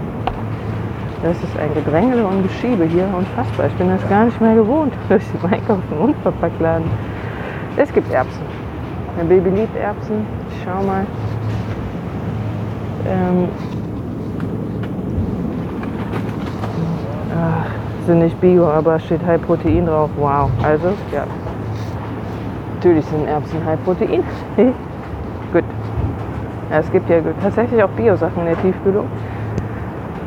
Das 1.22 1.36
ist 1.42 1.58
ein 1.58 1.74
Gedrängel 1.74 2.24
und 2.24 2.44
Geschiebe 2.44 2.84
hier, 2.84 3.08
unfassbar. 3.16 3.66
Ich 3.66 3.74
bin 3.74 3.88
das 3.88 4.08
gar 4.08 4.26
nicht 4.26 4.40
mehr 4.40 4.54
gewohnt, 4.54 4.92
durch 5.08 5.24
den 5.32 5.52
Einkaufen 5.52 5.98
Unverpacktladen. 5.98 6.86
Es 7.76 7.92
gibt 7.92 8.12
Erbsen. 8.12 8.42
Mein 9.16 9.28
Baby 9.28 9.50
liebt 9.50 9.76
Erbsen. 9.76 10.26
Ich 10.50 10.64
schau 10.64 10.82
mal. 10.84 11.04
Ähm, 13.08 13.48
ach, 17.34 17.66
sind 18.08 18.20
nicht 18.20 18.40
Bio, 18.40 18.66
aber 18.66 18.98
steht 18.98 19.24
High 19.26 19.40
Protein 19.42 19.84
drauf. 19.84 20.08
Wow. 20.16 20.50
Also, 20.62 20.88
ja. 21.12 21.24
Natürlich 22.74 23.04
sind 23.04 23.28
Erbsen 23.28 23.62
High 23.66 23.78
Protein. 23.84 24.22
Gut. 25.52 25.64
Ja, 26.70 26.78
es 26.78 26.90
gibt 26.90 27.08
ja 27.10 27.20
tatsächlich 27.42 27.82
auch 27.82 27.90
Bio-Sachen 27.90 28.38
in 28.40 28.46
der 28.46 28.62
Tiefkühlung. 28.62 29.06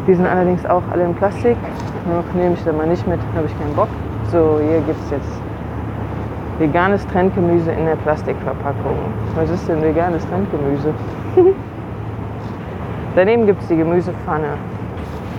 Die 0.07 0.13
sind 0.13 0.27
allerdings 0.27 0.63
auch 0.65 0.83
alle 0.91 1.05
in 1.05 1.15
Plastik. 1.15 1.57
Noch 2.05 2.33
nehme 2.35 2.53
ich 2.53 2.63
da 2.63 2.71
mal 2.71 2.85
nicht 2.85 3.07
mit, 3.07 3.19
habe 3.35 3.47
ich 3.47 3.59
keinen 3.59 3.75
Bock. 3.75 3.89
So, 4.31 4.59
hier 4.61 4.81
gibt 4.81 4.99
es 5.05 5.11
jetzt 5.11 5.41
veganes 6.59 7.05
Trendgemüse 7.07 7.71
in 7.71 7.85
der 7.85 7.95
Plastikverpackung. 7.95 8.97
Was 9.35 9.49
ist 9.49 9.67
denn 9.67 9.81
veganes 9.81 10.23
Trendgemüse? 10.29 10.93
Daneben 13.15 13.47
gibt 13.47 13.61
es 13.63 13.67
die 13.69 13.77
Gemüsepfanne 13.77 14.49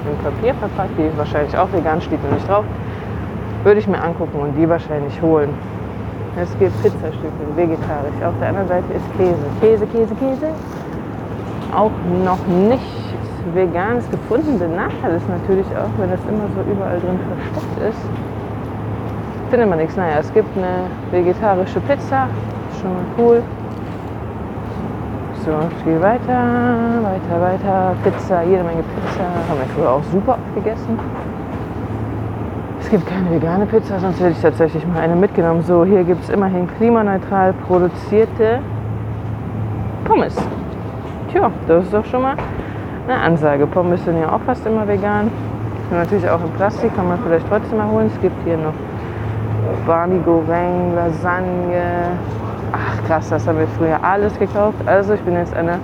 in 0.06 0.16
Papier 0.24 0.54
verpackt, 0.54 0.98
die 0.98 1.10
wahrscheinlich 1.16 1.56
auch 1.56 1.72
vegan, 1.72 2.00
steht 2.00 2.22
noch 2.24 2.32
nicht 2.32 2.48
drauf. 2.48 2.64
Würde 3.64 3.80
ich 3.80 3.86
mir 3.86 4.02
angucken 4.02 4.40
und 4.40 4.54
die 4.56 4.68
wahrscheinlich 4.68 5.20
holen. 5.22 5.50
Es 6.40 6.50
gibt 6.58 6.72
Pizzastücke, 6.82 7.44
vegetarisch. 7.56 8.16
Auf 8.24 8.34
der 8.40 8.48
anderen 8.48 8.68
Seite 8.68 8.92
ist 8.94 9.04
Käse. 9.18 9.44
Käse, 9.60 9.86
Käse, 9.86 10.14
Käse. 10.14 10.48
Auch 11.76 11.90
noch 12.24 12.38
nichts 12.46 13.12
Veganes 13.54 14.08
gefunden. 14.10 14.58
Der 14.58 14.68
Nachteil 14.68 15.16
ist 15.16 15.28
natürlich 15.28 15.66
auch, 15.76 15.90
wenn 15.98 16.10
das 16.10 16.20
immer 16.28 16.48
so 16.56 16.70
überall 16.70 16.98
drin 17.00 17.18
versteckt 17.28 17.90
ist, 17.90 18.00
findet 19.50 19.68
man 19.68 19.78
nichts. 19.78 19.96
Naja, 19.96 20.16
es 20.20 20.32
gibt 20.32 20.48
eine 20.56 20.88
vegetarische 21.10 21.80
Pizza. 21.80 22.28
Schon 22.80 22.92
mal 22.94 23.04
cool. 23.18 23.42
So, 25.44 25.50
gehe 25.84 26.00
weiter, 26.00 26.38
weiter, 27.02 27.40
weiter. 27.40 27.96
Pizza, 28.04 28.42
jede 28.44 28.62
Menge 28.62 28.84
Pizza. 28.84 29.24
Haben 29.48 29.58
wir 29.58 29.66
früher 29.74 29.90
auch 29.90 30.02
super 30.12 30.34
oft 30.34 30.54
gegessen. 30.54 30.96
Es 32.80 32.88
gibt 32.88 33.04
keine 33.08 33.28
vegane 33.28 33.66
Pizza, 33.66 33.98
sonst 33.98 34.20
hätte 34.20 34.30
ich 34.30 34.40
tatsächlich 34.40 34.86
mal 34.86 35.00
eine 35.00 35.16
mitgenommen. 35.16 35.62
So, 35.62 35.84
hier 35.84 36.04
gibt 36.04 36.22
es 36.22 36.30
immerhin 36.30 36.68
klimaneutral 36.78 37.54
produzierte 37.66 38.60
Pommes. 40.04 40.36
Tja, 41.32 41.50
das 41.66 41.86
ist 41.86 41.92
doch 41.92 42.04
schon 42.04 42.22
mal 42.22 42.36
eine 43.08 43.20
Ansage. 43.20 43.66
Pommes 43.66 44.04
sind 44.04 44.20
ja 44.20 44.32
auch 44.32 44.40
fast 44.46 44.64
immer 44.64 44.86
vegan. 44.86 45.28
Und 45.90 45.96
natürlich 45.96 46.30
auch 46.30 46.40
in 46.40 46.50
Plastik, 46.50 46.94
kann 46.94 47.08
man 47.08 47.18
vielleicht 47.26 47.48
trotzdem 47.48 47.78
mal 47.78 47.88
holen. 47.88 48.08
Es 48.14 48.20
gibt 48.20 48.36
hier 48.44 48.58
noch 48.58 48.74
Barmi 49.88 50.20
Goreng, 50.24 50.94
Lasagne. 50.94 51.82
Krass, 53.06 53.28
das 53.28 53.46
haben 53.46 53.58
wir 53.58 53.66
früher 53.78 54.02
alles 54.02 54.38
gekauft. 54.38 54.78
Also 54.86 55.14
ich 55.14 55.20
bin 55.22 55.34
jetzt 55.34 55.54
einer 55.54 55.78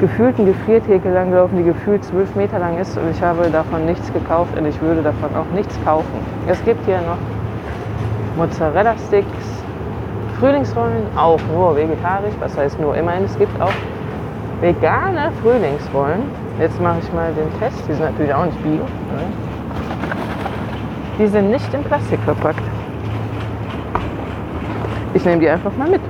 gefühlten 0.00 0.44
Gefriertheke 0.44 1.10
lang 1.10 1.30
gelaufen, 1.30 1.56
die 1.56 1.64
gefühlt 1.64 2.04
zwölf 2.04 2.34
Meter 2.34 2.58
lang 2.58 2.78
ist 2.78 2.98
und 2.98 3.10
ich 3.10 3.22
habe 3.22 3.48
davon 3.50 3.86
nichts 3.86 4.12
gekauft 4.12 4.56
und 4.56 4.66
ich 4.66 4.80
würde 4.82 5.02
davon 5.02 5.30
auch 5.34 5.50
nichts 5.54 5.78
kaufen. 5.84 6.18
Es 6.46 6.62
gibt 6.64 6.84
hier 6.84 6.98
noch 6.98 7.16
Mozzarella-Sticks, 8.36 9.26
Frühlingsrollen, 10.38 11.06
auch 11.16 11.40
nur 11.54 11.74
vegetarisch, 11.74 12.34
was 12.40 12.56
heißt 12.58 12.78
nur 12.78 12.94
immerhin, 12.94 13.24
es 13.24 13.38
gibt 13.38 13.58
auch 13.60 13.72
vegane 14.60 15.32
Frühlingsrollen. 15.42 16.22
Jetzt 16.60 16.80
mache 16.80 16.98
ich 17.02 17.12
mal 17.14 17.32
den 17.32 17.58
Test, 17.58 17.82
die 17.88 17.94
sind 17.94 18.04
natürlich 18.04 18.34
auch 18.34 18.44
nicht 18.44 18.62
bio. 18.62 18.72
Ne? 18.72 18.86
Die 21.18 21.26
sind 21.26 21.50
nicht 21.50 21.72
in 21.72 21.82
Plastik 21.84 22.20
verpackt. 22.20 22.60
Ich 25.14 25.24
nehme 25.24 25.40
die 25.40 25.48
einfach 25.48 25.74
mal 25.78 25.88
mit. 25.88 26.02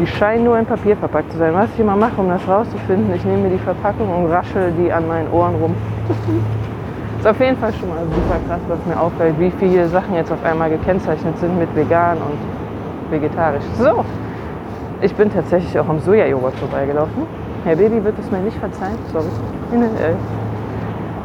Die 0.00 0.06
scheinen 0.06 0.44
nur 0.44 0.58
in 0.58 0.64
Papier 0.64 0.96
verpackt 0.96 1.30
zu 1.30 1.36
sein. 1.36 1.52
Was 1.52 1.68
ich 1.74 1.80
immer 1.80 1.94
mache, 1.94 2.18
um 2.18 2.28
das 2.28 2.40
rauszufinden, 2.48 3.14
ich 3.14 3.22
nehme 3.22 3.42
mir 3.42 3.50
die 3.50 3.58
Verpackung 3.58 4.08
und 4.08 4.30
raschel 4.30 4.72
die 4.78 4.90
an 4.90 5.06
meinen 5.06 5.30
Ohren 5.30 5.54
rum. 5.56 5.74
ist 7.18 7.26
auf 7.26 7.38
jeden 7.38 7.58
Fall 7.58 7.70
schon 7.74 7.90
mal 7.90 7.98
super 8.06 8.38
krass, 8.48 8.60
was 8.66 8.78
mir 8.86 8.98
auffällt, 8.98 9.38
wie 9.38 9.50
viele 9.50 9.86
Sachen 9.88 10.14
jetzt 10.14 10.32
auf 10.32 10.42
einmal 10.42 10.70
gekennzeichnet 10.70 11.36
sind 11.36 11.58
mit 11.58 11.68
vegan 11.76 12.16
und 12.16 13.12
vegetarisch. 13.12 13.64
So, 13.78 14.02
ich 15.02 15.14
bin 15.14 15.30
tatsächlich 15.30 15.78
auch 15.78 15.88
am 15.88 15.98
Sojajoghurt 16.00 16.54
vorbeigelaufen. 16.54 17.26
Herr 17.64 17.76
Baby 17.76 18.02
wird 18.02 18.18
es 18.18 18.30
mir 18.30 18.38
nicht 18.38 18.56
verzeihen, 18.56 18.96
sorry. 19.12 19.26
Äh, 19.74 20.14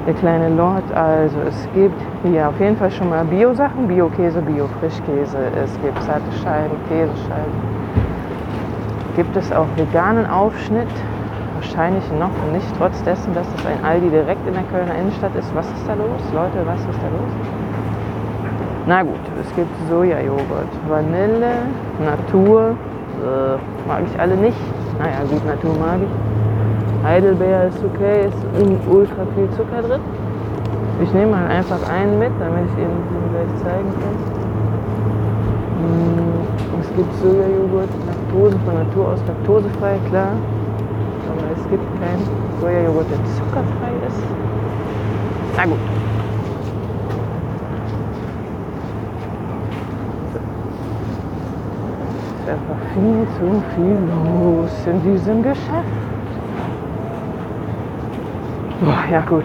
der 0.05 0.13
kleine 0.15 0.49
Lord, 0.49 0.83
also 0.93 1.37
es 1.47 1.67
gibt 1.73 1.99
hier 2.23 2.49
auf 2.49 2.59
jeden 2.59 2.75
Fall 2.75 2.91
schon 2.91 3.09
mal 3.09 3.23
Bio-Sachen, 3.23 3.87
Bio-Käse, 3.87 4.41
Bio-Frischkäse, 4.41 5.37
es 5.63 5.71
gibt 5.81 6.03
zarte 6.03 6.29
Scheiben, 6.43 6.75
Käsescheiben, 6.89 7.53
gibt 9.15 9.35
es 9.35 9.51
auch 9.51 9.67
veganen 9.75 10.25
Aufschnitt. 10.25 10.87
Wahrscheinlich 11.55 12.03
noch 12.19 12.29
nicht, 12.53 12.67
trotz 12.77 13.01
dessen, 13.03 13.33
dass 13.33 13.47
es 13.57 13.65
ein 13.65 13.83
Aldi 13.83 14.09
direkt 14.09 14.45
in 14.47 14.53
der 14.53 14.63
Kölner 14.63 14.93
Innenstadt 14.95 15.35
ist. 15.35 15.49
Was 15.55 15.65
ist 15.67 15.87
da 15.87 15.93
los? 15.93 16.21
Leute, 16.33 16.65
was 16.65 16.79
ist 16.81 16.99
da 17.01 17.07
los? 17.07 17.31
Na 18.87 19.01
gut, 19.01 19.21
es 19.41 19.55
gibt 19.55 19.71
Sojajoghurt, 19.89 20.69
Vanille, 20.87 21.53
Natur, 22.05 22.75
äh, 23.23 23.57
mag 23.87 24.01
ich 24.05 24.19
alle 24.19 24.35
nicht. 24.35 24.57
Naja, 24.99 25.23
gut, 25.29 25.43
Natur 25.45 25.75
mag 25.79 25.99
ich. 26.03 27.05
Heidelbeer 27.05 27.67
ist 27.67 27.83
okay, 27.83 28.27
ist 28.27 28.87
ultra 28.87 29.25
viel 29.35 29.49
Zucker 29.51 29.81
drin. 29.81 30.01
Ich 31.01 31.13
nehme 31.13 31.31
mal 31.31 31.47
einfach 31.47 31.79
einen 31.89 32.19
mit, 32.19 32.31
damit 32.39 32.65
ich 32.71 32.83
Ihnen 32.83 33.03
gleich 33.31 33.63
zeigen 33.63 33.91
kann. 34.01 34.17
Es 36.95 37.01
gibt 37.01 37.13
Sojajoghurt, 37.15 37.89
Laktosen 38.07 38.59
von 38.61 38.73
Natur 38.73 39.09
aus 39.09 39.19
laktosefrei, 39.27 39.99
klar. 40.07 40.31
Aber 41.27 41.51
es 41.51 41.69
gibt 41.69 41.83
keinen 41.99 42.25
Sojajoghurt, 42.61 43.07
der 43.11 43.17
zuckerfrei 43.35 43.91
ist. 44.07 44.23
Na 45.57 45.65
gut. 45.65 45.77
Es 52.31 52.41
ist 52.41 52.49
einfach 52.49 52.79
viel 52.93 53.27
zu 53.35 53.45
viel 53.75 53.97
los 54.15 54.71
in 54.87 55.11
diesem 55.11 55.43
Geschäft. 55.43 55.99
Boah, 58.79 59.03
ja 59.11 59.19
gut. 59.19 59.43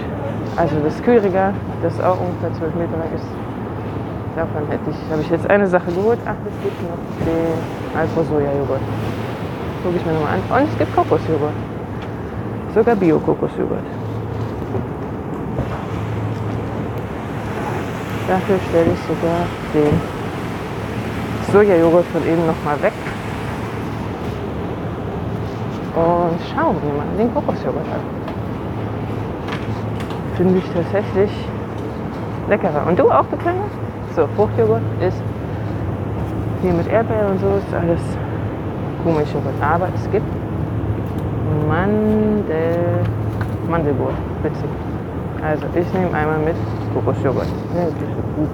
Also 0.54 0.76
das 0.84 1.02
Kühlregal, 1.02 1.52
das 1.82 2.00
auch 2.00 2.20
ungefähr 2.20 2.52
12 2.52 2.74
Meter 2.76 2.96
lang 2.96 3.12
ist, 3.12 3.26
Davon 4.36 4.68
hätte 4.68 4.90
ich, 4.90 5.10
habe 5.10 5.22
ich 5.22 5.30
jetzt 5.30 5.50
eine 5.50 5.66
Sache 5.66 5.90
geholt. 5.90 6.18
Ach, 6.24 6.34
es 6.46 6.62
gibt 6.62 6.80
noch 6.82 7.26
den 7.26 7.98
Alpro-Soja-Joghurt. 7.98 8.80
Gucke 9.82 9.96
ich 9.96 10.06
mir 10.06 10.12
nochmal 10.12 10.34
an. 10.34 10.62
Und 10.62 10.70
es 10.70 10.78
gibt 10.78 10.94
Kokosjoghurt. 10.94 11.52
Sogar 12.74 12.94
Bio-Kokosjoghurt. 12.94 13.84
Dafür 18.28 18.56
stelle 18.68 18.92
ich 18.92 19.00
sogar 19.00 19.46
den 19.74 20.00
Sojajoghurt 21.52 22.06
von 22.06 22.22
eben 22.22 22.46
nochmal 22.46 22.80
weg. 22.80 22.92
Und 25.96 26.38
schauen 26.54 26.76
wir 26.84 26.92
mal 26.92 27.16
den 27.18 27.34
Kokosjoghurt 27.34 27.88
an. 27.92 28.00
Finde 30.36 30.58
ich 30.58 30.64
tatsächlich 30.72 31.30
leckerer. 32.48 32.86
Und 32.86 32.96
du 32.96 33.10
auch, 33.10 33.26
du 33.26 33.36
Kleiner? 33.36 33.64
So, 34.16 34.26
Fruchtjoghurt 34.34 34.82
ist 35.00 35.22
hier 36.62 36.72
mit 36.72 36.90
Erdbeeren 36.90 37.32
und 37.32 37.40
so 37.40 37.46
ist 37.46 37.72
alles 37.72 38.00
Kuhmilchjoghurt. 39.04 39.54
Aber 39.62 39.88
es 39.94 40.10
gibt 40.10 40.26
Mandel, 41.68 43.06
Mandelbrot. 43.70 44.14
Witzig. 44.42 44.68
Also 45.42 45.64
ich 45.74 45.86
nehme 45.94 46.12
einmal 46.12 46.38
mit 46.40 46.56
Kokosjoghurt. 46.92 47.46
Ja, 47.74 47.84
das 47.84 47.92
ist 47.94 48.36
gut. 48.36 48.50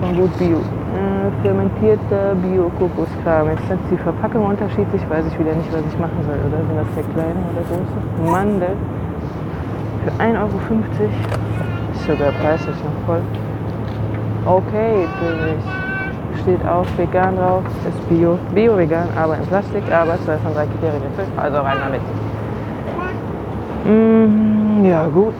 Von 0.00 0.16
gut 0.16 0.38
Bio. 0.38 0.56
Äh, 0.56 1.30
fermentierter 1.42 2.34
Bio-Kokoskram. 2.34 3.50
Jetzt 3.50 3.68
sind 3.68 3.80
die 3.90 3.96
Verpackungen 3.98 4.48
unterschiedlich. 4.48 5.02
Weiß 5.10 5.24
ich 5.26 5.38
wieder 5.38 5.54
nicht, 5.54 5.70
was 5.72 5.82
ich 5.86 5.98
machen 5.98 6.18
soll. 6.24 6.38
Oder 6.48 6.58
sind 6.64 6.76
das 6.80 6.90
der 6.96 7.04
kleine 7.12 7.40
oder 7.52 7.62
große? 7.68 8.30
Mandel. 8.32 8.76
Für 10.02 10.12
1,50 10.22 10.40
Euro. 10.40 10.50
Ist 11.92 12.06
sogar 12.06 12.32
preislich 12.32 12.76
noch 12.82 13.06
voll. 13.06 13.20
Okay, 14.46 15.08
für 15.18 15.34
mich 15.46 16.42
steht 16.42 16.68
auch 16.68 16.84
vegan 16.98 17.34
drauf, 17.36 17.62
ist 17.88 18.08
bio, 18.10 18.38
bio-vegan, 18.54 19.08
aber 19.16 19.36
in 19.36 19.46
Plastik, 19.46 19.82
aber 19.90 20.20
zwei 20.22 20.36
von 20.36 20.52
drei 20.52 20.66
Kriterien 20.66 21.02
erfüllt, 21.02 21.28
also 21.38 21.58
rein 21.60 21.78
damit. 21.82 22.02
Mm, 23.86 24.84
ja 24.84 25.06
gut, 25.06 25.34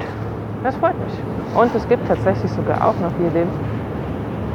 das 0.63 0.75
freut 0.77 0.95
mich. 1.05 1.15
Und 1.55 1.75
es 1.75 1.87
gibt 1.87 2.09
tatsächlich 2.09 2.51
sogar 2.53 2.79
auch 2.79 2.95
noch 3.01 3.13
hier 3.19 3.29
den, 3.29 3.49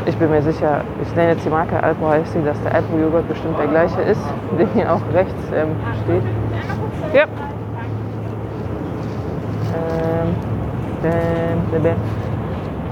ich 0.07 0.17
bin 0.17 0.31
mir 0.31 0.41
sicher, 0.41 0.81
ich 1.03 1.15
nenne 1.15 1.33
jetzt 1.33 1.45
die 1.45 1.49
Marke 1.49 1.83
Alpro 1.83 2.09
heißt 2.09 2.33
sie, 2.33 2.43
dass 2.43 2.59
der 2.63 2.73
Alpro-Joghurt 2.73 3.27
bestimmt 3.27 3.59
der 3.59 3.67
gleiche 3.67 4.01
ist, 4.01 4.21
den 4.57 4.67
hier 4.73 4.91
auch 4.91 5.01
rechts 5.13 5.43
ähm, 5.53 5.75
steht. 6.03 6.23
Ja. 7.13 7.25
Ähm, 9.75 10.35
Bäm, 11.03 11.61
bäm, 11.71 11.83
bäm. 11.83 12.28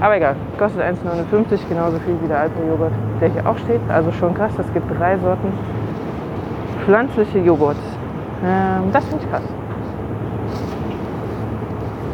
Aber 0.00 0.16
egal, 0.16 0.36
kostet 0.58 0.80
1,59, 0.80 1.68
genauso 1.68 1.98
viel 2.00 2.16
wie 2.22 2.28
der 2.28 2.40
Alpro-Joghurt, 2.40 2.92
der 3.20 3.30
hier 3.30 3.46
auch 3.46 3.58
steht. 3.58 3.80
Also 3.88 4.12
schon 4.12 4.34
krass, 4.34 4.52
es 4.58 4.72
gibt 4.72 4.86
drei 4.98 5.18
Sorten 5.18 5.52
pflanzliche 6.88 7.38
Joghurts. 7.40 7.80
Ähm, 8.42 8.90
das 8.92 9.04
finde 9.04 9.22
ich 9.22 9.30
krass. 9.30 9.42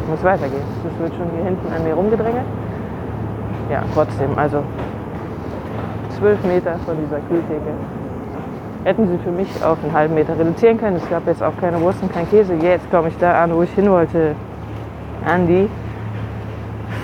Muss 0.09 0.23
weitergehen. 0.23 0.63
Das 0.83 0.99
wird 0.99 1.15
schon 1.15 1.31
hier 1.33 1.45
hinten 1.45 1.73
an 1.73 1.83
mir 1.83 1.93
rumgedrängelt. 1.93 2.45
Ja, 3.71 3.83
trotzdem, 3.93 4.37
also 4.37 4.63
12 6.19 6.43
Meter 6.43 6.75
von 6.85 6.97
dieser 6.97 7.19
Kühltheke. 7.21 7.71
Hätten 8.83 9.07
sie 9.07 9.17
für 9.23 9.31
mich 9.31 9.47
auf 9.63 9.77
einen 9.81 9.93
halben 9.93 10.13
Meter 10.13 10.37
reduzieren 10.37 10.77
können. 10.77 10.97
Es 10.97 11.09
gab 11.09 11.25
jetzt 11.25 11.41
auch 11.41 11.55
keine 11.61 11.79
Wurst 11.79 12.03
und 12.03 12.11
kein 12.11 12.29
Käse. 12.29 12.53
Jetzt 12.55 12.91
komme 12.91 13.07
ich 13.07 13.17
da 13.17 13.43
an, 13.43 13.55
wo 13.55 13.63
ich 13.63 13.71
hin 13.71 13.89
wollte. 13.89 14.35
An 15.25 15.47
die 15.47 15.69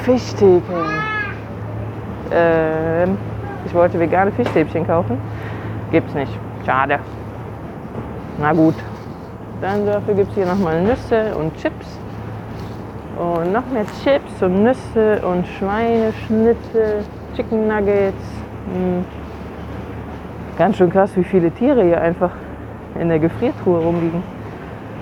Fischtheken. 0.04 0.62
Ähm, 2.32 3.18
ich 3.66 3.74
wollte 3.74 4.00
vegane 4.00 4.32
Fischstäbchen 4.32 4.86
kaufen. 4.88 5.18
Gibt's 5.92 6.14
nicht. 6.14 6.32
Schade. 6.66 7.00
Na 8.40 8.54
gut. 8.54 8.76
Dann 9.62 9.86
dafür 9.86 10.16
gibt 10.16 10.30
es 10.30 10.36
hier 10.36 10.46
nochmal 10.46 10.82
Nüsse 10.82 11.36
und 11.36 11.56
Chips. 11.58 12.00
Und 13.18 13.54
noch 13.54 13.66
mehr 13.68 13.86
Chips 14.04 14.42
und 14.42 14.64
Nüsse 14.64 15.22
und 15.24 15.46
Schweineschnitte, 15.48 17.04
Chicken 17.36 17.68
Nuggets. 17.68 18.24
Hm. 18.74 19.06
Ganz 20.58 20.78
schön 20.78 20.90
krass, 20.90 21.12
wie 21.16 21.24
viele 21.24 21.52
Tiere 21.52 21.84
hier 21.84 22.02
einfach 22.02 22.32
in 23.00 23.10
der 23.10 23.20
Gefriertruhe 23.20 23.80
rumliegen. 23.80 24.24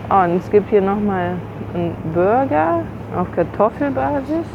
Und 0.09 0.37
es 0.37 0.49
gibt 0.49 0.69
hier 0.69 0.81
nochmal 0.81 1.33
einen 1.73 1.95
Burger 2.13 2.81
auf 3.15 3.31
Kartoffelbasis. 3.33 4.45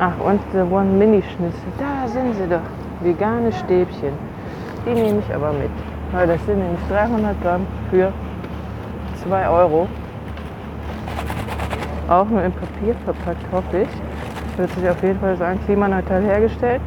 Ach, 0.00 0.18
und 0.24 0.40
der 0.52 0.70
One 0.70 0.90
Mini 0.90 1.22
Schnitzel. 1.22 1.72
Da 1.78 2.08
sind 2.08 2.34
sie 2.34 2.48
doch. 2.48 2.60
Vegane 3.00 3.52
Stäbchen. 3.52 4.12
Die 4.86 4.90
nehme 4.90 5.20
ich 5.20 5.34
aber 5.34 5.52
mit. 5.52 5.70
Weil 6.12 6.26
das 6.26 6.44
sind 6.46 6.58
nämlich 6.58 6.80
300 6.88 7.40
Gramm 7.42 7.66
für 7.90 8.12
2 9.22 9.48
Euro. 9.48 9.86
Auch 12.08 12.28
nur 12.28 12.42
in 12.42 12.52
Papier 12.52 12.94
verpackt, 13.04 13.44
hoffe 13.52 13.82
ich. 13.82 14.58
Wird 14.58 14.70
sich 14.72 14.88
auf 14.88 15.02
jeden 15.02 15.18
Fall 15.20 15.36
sagen, 15.36 15.58
klimaneutral 15.64 16.22
hergestellt. 16.22 16.80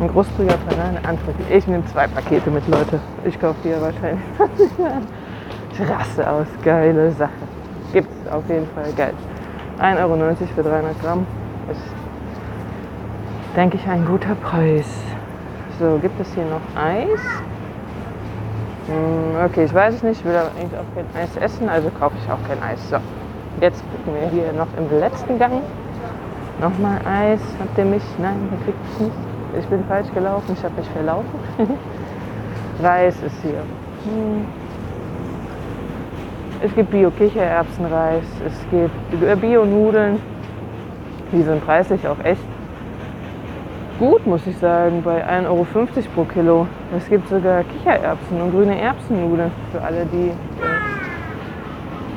Ein 0.00 0.08
großzügiger 0.08 0.56
Banane, 0.68 0.98
Antwort. 1.06 1.36
Ich 1.50 1.66
nehme 1.66 1.84
zwei 1.86 2.06
Pakete 2.06 2.50
mit, 2.50 2.66
Leute. 2.68 3.00
Ich 3.24 3.38
kaufe 3.38 3.58
die 3.62 3.68
ja 3.68 3.80
wahrscheinlich. 3.80 4.24
ich 5.72 5.80
raste 5.88 6.28
aus. 6.28 6.46
Geile 6.64 7.10
Sache. 7.12 7.30
Gibt's 7.92 8.28
auf 8.30 8.48
jeden 8.48 8.66
Fall. 8.68 8.92
Geil. 8.96 9.14
1,90 9.80 9.98
Euro 9.98 10.36
für 10.54 10.62
300 10.62 11.00
Gramm 11.02 11.26
ist, 11.70 11.80
denke 13.56 13.76
ich, 13.76 13.88
ein 13.88 14.04
guter 14.06 14.34
Preis. 14.36 14.86
So, 15.78 15.98
gibt 16.00 16.18
es 16.20 16.32
hier 16.34 16.44
noch 16.44 16.60
Eis? 16.80 17.20
Hm, 18.86 19.44
okay, 19.44 19.64
ich 19.64 19.74
weiß 19.74 19.94
es 19.94 20.02
nicht. 20.02 20.20
Ich 20.20 20.24
will 20.24 20.36
aber 20.36 20.50
eigentlich 20.58 20.78
auch 20.78 20.94
kein 20.94 21.06
Eis 21.20 21.36
essen, 21.36 21.68
also 21.68 21.90
kaufe 21.90 22.14
ich 22.22 22.30
auch 22.30 22.38
kein 22.46 22.62
Eis. 22.62 22.88
So, 22.88 22.96
jetzt 23.60 23.82
gucken 23.90 24.20
wir 24.20 24.28
hier 24.28 24.52
noch 24.52 24.68
im 24.78 25.00
letzten 25.00 25.38
Gang. 25.38 25.62
Nochmal 26.60 27.00
Eis. 27.04 27.40
Habt 27.58 27.76
ihr 27.76 27.84
mich? 27.84 28.02
Nein, 28.18 28.48
ihr 28.52 28.64
kriegt 28.64 28.78
es 28.92 29.00
nicht. 29.00 29.16
Ich 29.58 29.66
bin 29.66 29.84
falsch 29.84 30.12
gelaufen, 30.14 30.56
ich 30.56 30.64
habe 30.64 30.74
mich 30.76 30.88
verlaufen. 30.90 31.40
Reis 32.82 33.14
ist 33.22 33.36
hier. 33.42 33.62
Hm. 34.04 34.63
Es 36.62 36.74
gibt 36.74 36.90
Bio-Kichererbsenreis, 36.90 38.24
es 38.46 38.52
gibt 38.70 39.40
Bio-Nudeln. 39.40 40.20
Die 41.32 41.42
sind 41.42 41.64
preislich 41.64 42.06
auch 42.06 42.22
echt 42.24 42.40
gut, 43.98 44.26
muss 44.26 44.46
ich 44.46 44.56
sagen, 44.58 45.02
bei 45.02 45.26
1,50 45.26 45.46
Euro 45.46 45.66
pro 46.14 46.24
Kilo. 46.24 46.66
Es 46.96 47.08
gibt 47.08 47.28
sogar 47.28 47.64
Kichererbsen 47.64 48.40
und 48.40 48.50
grüne 48.52 48.80
Erbsennudeln 48.80 49.50
für 49.72 49.82
alle, 49.82 50.06
die. 50.06 50.28
Äh, 50.28 50.34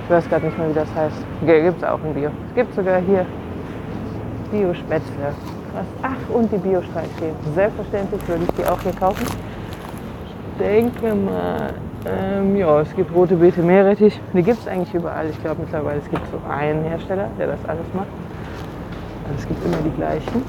ich 0.04 0.10
weiß 0.10 0.30
gerade 0.30 0.46
nicht 0.46 0.58
mehr, 0.58 0.70
wie 0.70 0.74
das 0.74 0.88
heißt. 0.96 1.18
Gibt 1.46 1.78
es 1.78 1.84
auch 1.84 2.00
in 2.06 2.14
Bio. 2.14 2.30
Es 2.50 2.56
gibt 2.56 2.74
sogar 2.74 3.00
hier 3.02 3.26
Bio-Spätzle. 4.52 5.34
Ach, 6.02 6.34
und 6.34 6.52
die 6.52 6.58
Bio-Streichcreme. 6.58 7.36
Selbstverständlich 7.54 8.28
würde 8.28 8.44
ich 8.44 8.52
die 8.56 8.66
auch 8.66 8.82
hier 8.82 8.94
kaufen. 8.94 9.26
Ich 9.28 10.64
denke 10.64 11.14
mal, 11.14 11.74
ähm, 12.10 12.56
ja, 12.56 12.82
es 12.82 12.96
gibt 12.96 13.14
rote 13.14 13.36
Beete 13.36 13.62
Meerrettich. 13.62 14.20
Die 14.34 14.44
gibt 14.44 14.60
es 14.60 14.68
eigentlich 14.68 14.94
überall. 14.94 15.30
Ich 15.30 15.42
glaube 15.42 15.62
mittlerweile, 15.62 16.00
es 16.00 16.10
gibt 16.10 16.24
so 16.32 16.40
einen 16.50 16.84
Hersteller, 16.84 17.30
der 17.38 17.48
das 17.48 17.60
alles 17.68 17.86
macht. 17.94 18.08
Also 19.26 19.40
es 19.40 19.48
gibt 19.48 19.66
immer 19.66 19.78
die 19.84 19.96
gleichen. 19.96 20.44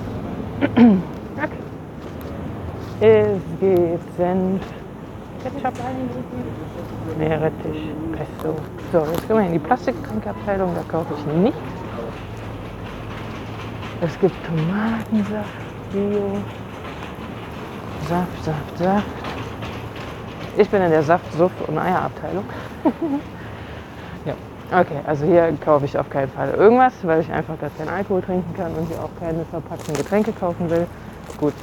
okay. 1.36 1.58
Es 3.00 3.60
gibt 3.60 4.16
Senf, 4.16 4.62
Meerrettich, 7.18 7.82
Pesto. 8.12 8.54
So, 8.92 8.98
jetzt 9.10 9.28
gehen 9.28 9.36
wir 9.36 9.46
in 9.46 9.52
die 9.52 9.58
Plastiktrinkabteilung, 9.58 10.74
da 10.74 10.82
kaufe 10.90 11.14
ich 11.16 11.26
nichts. 11.42 11.58
Es 14.00 14.18
gibt 14.20 14.34
Tomatensaft, 14.46 15.48
Bio, 15.92 16.38
Saft, 18.08 18.44
Saft, 18.44 18.78
Saft. 18.78 19.37
Ich 20.58 20.68
bin 20.68 20.82
in 20.82 20.90
der 20.90 21.04
Saft, 21.04 21.32
Suff 21.34 21.52
und 21.68 21.78
Eierabteilung. 21.78 22.42
ja. 24.24 24.34
Okay, 24.76 24.98
also 25.06 25.24
hier 25.24 25.56
kaufe 25.64 25.84
ich 25.84 25.96
auf 25.96 26.10
keinen 26.10 26.30
Fall 26.32 26.50
irgendwas, 26.50 26.94
weil 27.04 27.20
ich 27.20 27.30
einfach 27.30 27.56
gar 27.60 27.70
keinen 27.70 27.90
Alkohol 27.90 28.22
trinken 28.22 28.52
kann 28.56 28.74
und 28.74 28.88
hier 28.88 28.98
auch 28.98 29.10
keine 29.20 29.44
verpackten 29.44 29.94
Getränke 29.94 30.32
kaufen 30.32 30.68
will. 30.68 30.88
Gut, 31.38 31.54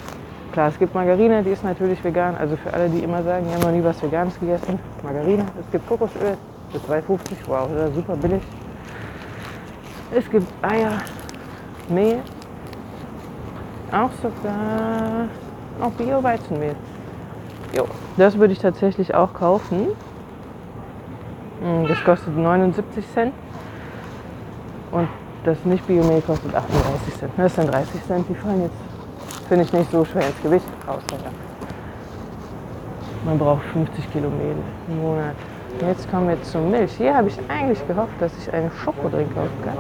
klar, 0.54 0.70
es 0.70 0.80
gibt 0.80 0.96
Margarine, 0.96 1.44
die 1.44 1.50
ist 1.50 1.66
natürlich 1.66 2.02
vegan. 2.06 2.38
Also 2.38 2.56
für 2.56 2.74
alle, 2.74 2.88
die 2.88 3.00
immer 3.00 3.22
sagen, 3.22 3.46
die 3.50 3.54
haben 3.54 3.64
noch 3.64 3.78
nie 3.78 3.84
was 3.84 4.02
Veganes 4.02 4.40
gegessen. 4.40 4.80
Margarine. 5.04 5.46
Es 5.60 5.70
gibt 5.74 5.86
Kokosöl 5.90 6.38
für 6.72 6.94
2,50. 6.94 7.18
Wow, 7.48 7.68
ist 7.90 7.96
super 7.96 8.16
billig. 8.16 8.44
Es 10.16 10.30
gibt 10.32 10.48
Eier, 10.64 11.02
Mehl. 11.90 12.22
Auch 13.92 14.12
sogar 14.22 15.28
auch 15.82 15.92
Bio-Weizenmehl. 15.92 16.78
Jo, 17.76 17.86
das 18.16 18.38
würde 18.38 18.54
ich 18.54 18.60
tatsächlich 18.60 19.14
auch 19.14 19.34
kaufen. 19.34 19.88
Hm, 21.62 21.88
das 21.88 22.02
kostet 22.04 22.36
79 22.36 23.06
Cent. 23.14 23.34
Und 24.92 25.10
das 25.44 25.64
Nicht-Biomehl 25.66 26.22
kostet 26.22 26.56
38 26.56 27.16
Cent. 27.18 27.32
Das 27.36 27.56
sind 27.56 27.72
30 27.72 28.04
Cent. 28.06 28.30
Die 28.30 28.36
fallen 28.36 28.62
jetzt, 28.62 29.48
finde 29.50 29.66
ich, 29.66 29.74
nicht 29.74 29.92
so 29.92 30.06
schwer 30.06 30.28
ins 30.28 30.42
Gewicht 30.42 30.66
raus. 30.88 31.02
Man 33.26 33.38
braucht 33.38 33.64
50 33.74 34.12
Kilo 34.14 34.30
Mehl 34.30 34.56
im 34.88 35.02
Monat. 35.02 35.36
Jetzt 35.82 36.10
kommen 36.10 36.30
wir 36.30 36.42
zur 36.44 36.62
Milch. 36.62 36.94
Hier 36.94 37.14
habe 37.14 37.28
ich 37.28 37.38
eigentlich 37.50 37.86
gehofft, 37.88 38.14
dass 38.20 38.32
ich 38.38 38.54
einen 38.54 38.72
Schokodrink 38.72 39.34
kaufen 39.36 39.62
kann. 39.66 39.76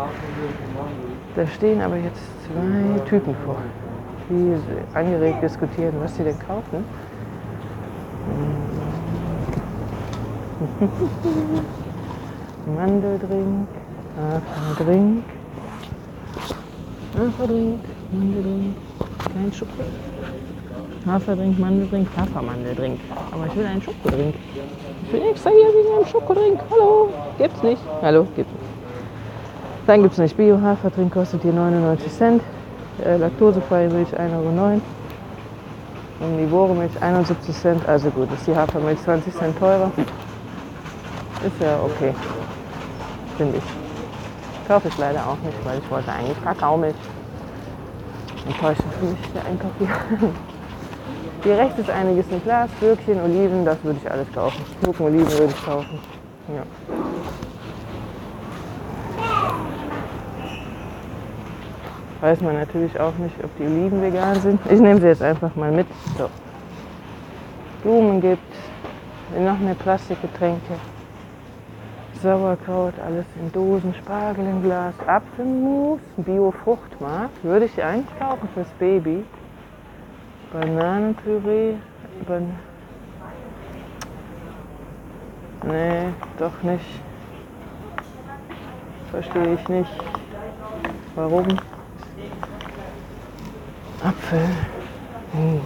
Da 1.35 1.47
stehen 1.47 1.81
aber 1.81 1.95
jetzt 1.95 2.21
zwei 2.45 2.99
Typen 3.07 3.33
vor, 3.45 3.55
die 4.29 4.55
angeregt 4.93 5.41
diskutieren, 5.41 5.93
was 6.01 6.17
sie 6.17 6.23
denn 6.25 6.37
kaufen. 6.39 6.83
Mandeldrink, 12.75 13.67
Haferdrink, 14.19 15.23
Haferdrink, 17.17 17.79
Mandeldrink, 18.11 18.75
kein 19.33 19.53
Schokolade. 19.53 19.89
Haferdrink, 21.05 21.57
Mandeldrink, 21.59 22.07
Hafermandeldrink. 22.17 22.99
Aber 23.31 23.45
ich 23.47 23.55
will 23.55 23.65
einen 23.65 23.81
Schokodrink. 23.81 24.35
Ich 25.03 25.11
bin 25.11 25.21
extra 25.21 25.51
hier 25.51 25.67
wegen 25.67 25.95
einem 25.95 26.05
Schokodrink. 26.07 26.59
Hallo, 26.69 27.07
gibt's 27.37 27.63
nicht. 27.63 27.81
Hallo, 28.01 28.27
gibt's 28.35 28.51
nicht. 28.51 28.65
Dann 29.87 30.01
gibt's 30.01 30.17
nicht 30.17 30.35
Bio-Haferdrink, 30.35 31.13
kostet 31.13 31.43
hier 31.43 31.53
99 31.53 32.11
Cent. 32.11 32.41
Äh, 33.05 33.15
laktosefreie 33.17 33.89
Milch 33.89 34.09
1,09 34.09 34.33
Euro. 34.33 34.81
Omnivore 36.21 36.73
Milch 36.73 37.01
71 37.01 37.55
Cent. 37.55 37.87
Also 37.87 38.09
gut, 38.09 38.27
ist 38.33 38.45
die 38.47 38.55
Hafermilch 38.55 39.01
20 39.03 39.33
Cent 39.33 39.57
teurer. 39.57 39.91
Ist 41.45 41.61
ja 41.61 41.79
okay, 41.79 42.11
finde 43.37 43.57
ich. 43.57 44.67
Kaufe 44.67 44.87
ich 44.87 44.97
leider 44.97 45.19
auch 45.27 45.37
nicht, 45.45 45.63
weil 45.63 45.77
ich 45.77 45.91
wollte 45.91 46.11
eigentlich 46.11 46.43
Kakaomilch. 46.43 46.95
Enttäuschend 48.47 48.91
für 48.99 49.05
mich 49.05 49.31
der 49.33 49.45
Einkauf 49.45 49.71
hier. 49.77 49.87
Hier 51.43 51.59
rechts 51.59 51.77
ist 51.77 51.91
einiges 51.91 52.25
in 52.31 52.41
Glas, 52.41 52.71
Gürkchen, 52.79 53.21
Oliven, 53.21 53.63
das 53.63 53.77
würde 53.83 53.99
ich 54.03 54.11
alles 54.11 54.25
kaufen. 54.33 54.65
Gurken, 54.83 55.05
Oliven 55.05 55.31
würde 55.31 55.53
ich 55.55 55.63
kaufen. 55.63 55.99
Ja. 56.47 56.63
Weiß 62.21 62.41
man 62.41 62.55
natürlich 62.55 62.99
auch 62.99 63.15
nicht, 63.19 63.35
ob 63.43 63.55
die 63.59 63.63
Oliven 63.65 64.01
vegan 64.01 64.41
sind. 64.41 64.59
Ich 64.65 64.79
nehme 64.79 64.99
sie 64.99 65.05
jetzt 65.05 65.21
einfach 65.21 65.55
mal 65.55 65.71
mit. 65.71 65.85
So. 66.17 66.27
Blumen 67.83 68.19
gibt 68.19 68.41
noch 69.37 69.59
mehr 69.59 69.75
Plastikgetränke. 69.75 70.73
Sauerkraut, 72.25 72.95
alles 73.05 73.25
in 73.39 73.51
Dosen, 73.51 73.93
Spargel 73.93 74.45
im 74.47 74.63
Glas, 74.63 74.95
Apfelmus, 75.05 75.99
Bio-Fruchtmark, 76.17 77.29
würde 77.43 77.65
ich 77.65 77.83
eigentlich 77.83 78.17
kaufen 78.17 78.49
fürs 78.55 78.67
Baby. 78.79 79.23
Bananenpüree, 80.51 81.75
Ban 82.27 82.55
nee, 85.67 86.07
doch 86.39 86.63
nicht. 86.63 86.99
Verstehe 89.11 89.53
ich 89.53 89.69
nicht. 89.69 89.91
Warum? 91.13 91.45
Apfel, 94.03 94.49
Mus, 95.33 95.61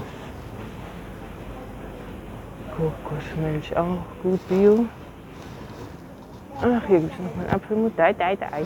Kokosmilch 2.76 3.78
auch 3.78 4.04
gut 4.24 4.46
Bio. 4.50 4.90
Ach, 6.62 6.86
hier 6.88 7.00
gibt 7.00 7.14
es 7.14 7.20
noch 7.20 7.36
mal 7.36 7.56
Apfelmus. 7.56 7.92
Dei, 7.96 8.12
dei, 8.12 8.36
dei. 8.36 8.64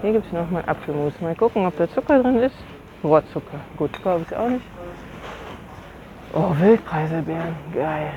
Hier 0.00 0.12
gibt 0.12 0.26
es 0.26 0.32
noch 0.32 0.50
mal 0.50 0.64
Apfelmus. 0.66 1.12
Mal 1.20 1.34
gucken, 1.34 1.66
ob 1.66 1.76
da 1.76 1.88
Zucker 1.90 2.22
drin 2.22 2.38
ist. 2.38 2.56
Rohrzucker. 3.04 3.60
Gut, 3.76 3.92
glaube 4.02 4.24
ich 4.26 4.34
auch 4.36 4.48
nicht. 4.48 4.64
Oh, 6.32 6.54
Wildpreiselbeeren. 6.58 7.54
Geil. 7.74 8.12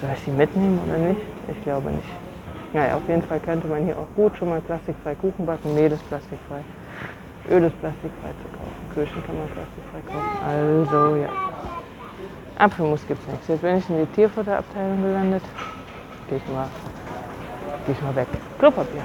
Soll 0.00 0.10
ich 0.14 0.24
die 0.24 0.30
mitnehmen 0.30 0.80
oder 0.86 0.96
nicht? 0.96 1.20
Ich 1.48 1.62
glaube 1.62 1.90
nicht. 1.90 2.08
Naja, 2.72 2.96
auf 2.96 3.06
jeden 3.06 3.22
Fall 3.22 3.40
könnte 3.40 3.66
man 3.66 3.84
hier 3.84 3.98
auch 3.98 4.08
gut 4.16 4.34
schon 4.38 4.48
mal 4.48 4.60
plastikfrei 4.62 5.14
Kuchen 5.16 5.44
backen. 5.44 5.74
Mehl 5.74 5.92
ist 5.92 6.08
plastikfrei. 6.08 6.62
Öl 7.50 7.64
ist 7.64 7.78
plastikfrei 7.80 8.30
zu 8.30 8.48
kaufen. 8.56 8.94
Kirschen 8.94 9.26
kann 9.26 9.36
man 9.36 9.48
plastikfrei 9.48 10.00
kaufen. 10.06 10.38
Also 10.46 11.16
ja. 11.16 11.28
Apfelmus 12.56 13.06
gibt 13.06 13.20
es 13.20 13.28
nichts. 13.28 13.48
Jetzt 13.48 13.60
bin 13.60 13.76
ich 13.76 13.90
in 13.90 13.98
die 13.98 14.06
Tierfutterabteilung 14.06 15.02
gelandet. 15.02 15.42
Gehe 16.30 16.38
ich 16.38 16.48
mal, 16.52 16.68
geh 17.86 17.92
ich 17.92 18.00
mal 18.02 18.14
weg. 18.14 18.28
Klopapier. 18.58 19.02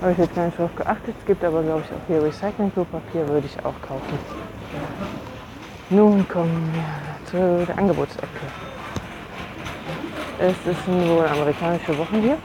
Habe 0.00 0.12
ich 0.12 0.18
jetzt 0.18 0.34
gar 0.36 0.46
nicht 0.46 0.56
drauf 0.56 0.70
geachtet. 0.76 1.14
Es 1.18 1.26
gibt 1.26 1.44
aber, 1.44 1.62
glaube 1.62 1.82
ich, 1.84 1.92
auch 1.92 2.06
hier 2.06 2.22
Recycling-Klopapier, 2.22 3.28
würde 3.28 3.46
ich 3.46 3.58
auch 3.58 3.74
kaufen. 3.86 4.18
Nun 5.90 6.26
kommen 6.28 6.72
wir 6.72 7.26
zu 7.26 7.66
der 7.66 7.76
Angebotsecke. 7.76 8.28
Es 10.38 10.54
ist 10.64 10.86
wohl 10.86 11.26
amerikanische 11.26 11.98
Wochen 11.98 12.20
hier. 12.20 12.38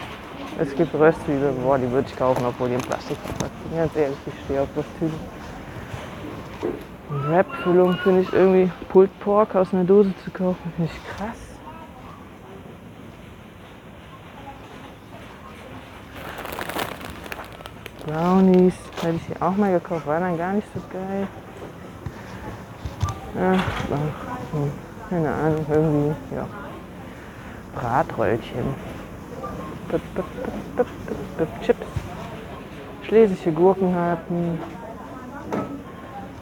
Es 0.59 0.75
gibt 0.75 0.93
Röstzwiebeln, 0.95 1.61
boah, 1.61 1.77
die 1.77 1.89
würde 1.91 2.07
ich 2.09 2.17
kaufen, 2.17 2.43
obwohl 2.47 2.69
die 2.69 2.75
in 2.75 2.81
Plastik 2.81 3.17
verpackt 3.17 3.51
sind. 3.61 3.77
Ganz 3.77 3.95
ehrlich, 3.95 4.17
ich 4.25 4.43
stehe 4.45 4.61
auf 4.61 4.69
Röstzwiebeln. 4.75 5.19
Wrap-Füllung 7.29 7.93
finde 8.03 8.21
ich 8.21 8.33
irgendwie 8.33 8.71
Pulled 8.89 9.19
Pork 9.19 9.55
aus 9.55 9.71
einer 9.71 9.83
Dose 9.83 10.13
zu 10.23 10.31
kaufen, 10.31 10.73
finde 10.75 10.91
ich 10.91 11.15
krass. 11.15 11.44
Brownies 18.05 18.75
hätte 19.01 19.15
ich 19.15 19.25
hier 19.25 19.41
auch 19.41 19.55
mal 19.57 19.71
gekauft, 19.71 20.05
war 20.05 20.19
dann 20.19 20.37
gar 20.37 20.53
nicht 20.53 20.67
so 20.73 20.81
geil. 20.91 21.27
Ja, 23.35 23.53
hm, 23.53 24.71
keine 25.09 25.33
Ahnung, 25.33 25.65
irgendwie, 25.69 26.35
ja. 26.35 26.47
Bratröllchen. 27.75 28.75
Chips. 31.63 31.87
Schlesische 33.03 33.51
Gurkenharten. 33.51 34.59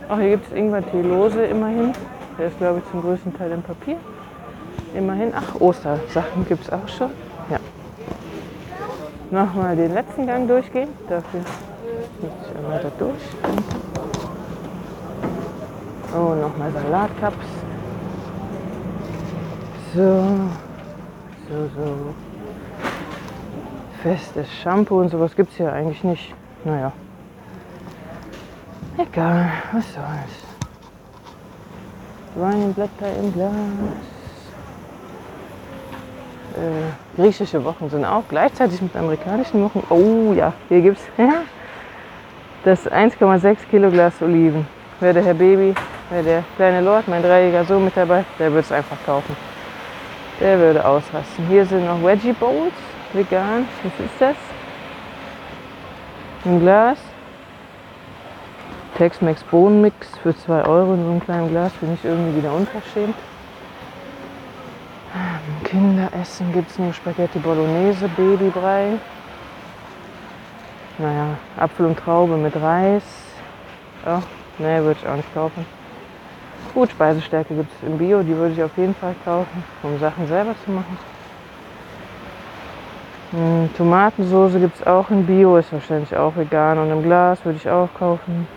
Ach, 0.09 0.17
hier 0.17 0.31
gibt 0.31 0.47
es 0.47 0.53
Ingwer-Tee 0.53 1.01
lose 1.01 1.45
immerhin. 1.45 1.93
Der 2.37 2.47
ist, 2.47 2.57
glaube 2.57 2.79
ich, 2.79 2.91
zum 2.91 3.01
größten 3.01 3.35
Teil 3.37 3.51
im 3.51 3.61
Papier. 3.61 3.97
Immerhin. 4.95 5.33
Ach, 5.35 5.59
Ostersachen 5.59 6.45
gibt 6.47 6.63
es 6.63 6.71
auch 6.71 6.87
schon. 6.87 7.09
Nochmal 9.33 9.75
den 9.75 9.95
letzten 9.95 10.27
Gang 10.27 10.47
durchgehen. 10.47 10.89
Dafür 11.09 11.39
muss 11.39 12.31
ich 12.51 12.55
einmal 12.55 12.79
da 12.79 12.91
durch. 12.99 13.23
Oh, 16.15 16.35
nochmal 16.35 16.71
Salatcups. 16.71 17.47
So, 19.95 20.23
so, 21.49 21.69
so. 21.75 22.13
Festes 24.03 24.47
Shampoo 24.61 24.99
und 25.01 25.09
sowas 25.09 25.35
gibt 25.35 25.49
es 25.49 25.57
hier 25.57 25.73
eigentlich 25.73 26.03
nicht. 26.03 26.35
Naja. 26.63 26.91
Egal, 28.99 29.49
was 29.71 29.93
soll's. 29.95 30.43
Weinblätter 32.35 33.17
im 33.19 33.33
Glas. 33.33 34.12
Äh, 36.53 37.19
griechische 37.19 37.63
Wochen 37.63 37.89
sind 37.89 38.05
auch 38.05 38.23
gleichzeitig 38.29 38.79
mit 38.81 38.95
amerikanischen 38.95 39.63
Wochen. 39.63 39.83
Oh 39.89 40.33
ja, 40.33 40.53
hier 40.69 40.81
gibt's 40.81 41.01
das 42.63 42.89
1,6 42.89 43.57
Kilo 43.71 43.89
Glas 43.89 44.21
Oliven. 44.21 44.67
Wäre 44.99 45.15
der 45.15 45.23
Herr 45.23 45.33
Baby, 45.33 45.73
wäre 46.11 46.23
der 46.23 46.43
kleine 46.55 46.81
Lord, 46.81 47.07
mein 47.07 47.23
dreijähriger 47.23 47.65
Sohn 47.65 47.85
mit 47.85 47.97
dabei, 47.97 48.23
der 48.37 48.51
würde 48.51 48.61
es 48.61 48.71
einfach 48.71 48.97
kaufen. 49.03 49.35
Der 50.39 50.59
würde 50.59 50.85
ausrasten. 50.85 51.47
Hier 51.47 51.65
sind 51.65 51.85
noch 51.87 52.03
Veggie 52.03 52.33
Bowls, 52.33 52.73
vegan. 53.13 53.67
Was 53.83 54.05
ist 54.05 54.15
das? 54.19 54.35
Ein 56.45 56.59
Glas. 56.59 56.97
Tex-Mex 58.97 59.43
Bohnenmix 59.45 60.07
für 60.21 60.37
2 60.37 60.65
Euro 60.65 60.93
in 60.93 61.03
so 61.03 61.11
einem 61.11 61.19
kleinen 61.19 61.49
Glas. 61.49 61.71
Finde 61.79 61.95
ich 61.95 62.05
irgendwie 62.05 62.37
wieder 62.37 62.53
unverschämt. 62.53 63.15
Kinderessen 65.73 66.53
gibt 66.53 66.69
es 66.69 66.77
nur 66.77 66.93
Spaghetti 66.93 67.39
Bolognese, 67.39 68.07
Babybrei. 68.07 68.99
Naja, 70.99 71.35
Apfel 71.57 71.87
und 71.87 71.97
Traube 71.97 72.37
mit 72.37 72.55
Reis. 72.55 73.01
Ja, 74.05 74.21
nee, 74.59 74.79
würde 74.83 74.99
ich 75.01 75.07
auch 75.07 75.15
nicht 75.15 75.33
kaufen. 75.33 75.65
Gut, 76.75 76.91
Speisestärke 76.91 77.55
gibt 77.55 77.71
es 77.71 77.87
im 77.87 77.97
Bio, 77.97 78.21
die 78.21 78.35
würde 78.35 78.53
ich 78.53 78.61
auf 78.61 78.77
jeden 78.77 78.93
Fall 78.93 79.15
kaufen, 79.25 79.63
um 79.81 79.97
Sachen 79.97 80.27
selber 80.27 80.53
zu 80.63 80.69
machen. 80.69 80.95
Hm, 83.31 83.69
Tomatensoße 83.75 84.59
gibt 84.59 84.75
es 84.75 84.85
auch 84.85 85.09
in 85.09 85.25
Bio, 85.25 85.57
ist 85.57 85.73
wahrscheinlich 85.73 86.15
auch 86.15 86.35
vegan 86.35 86.77
und 86.77 86.91
im 86.91 87.01
Glas 87.01 87.43
würde 87.43 87.57
ich 87.57 87.67
auch 87.67 87.89
kaufen. 87.97 88.47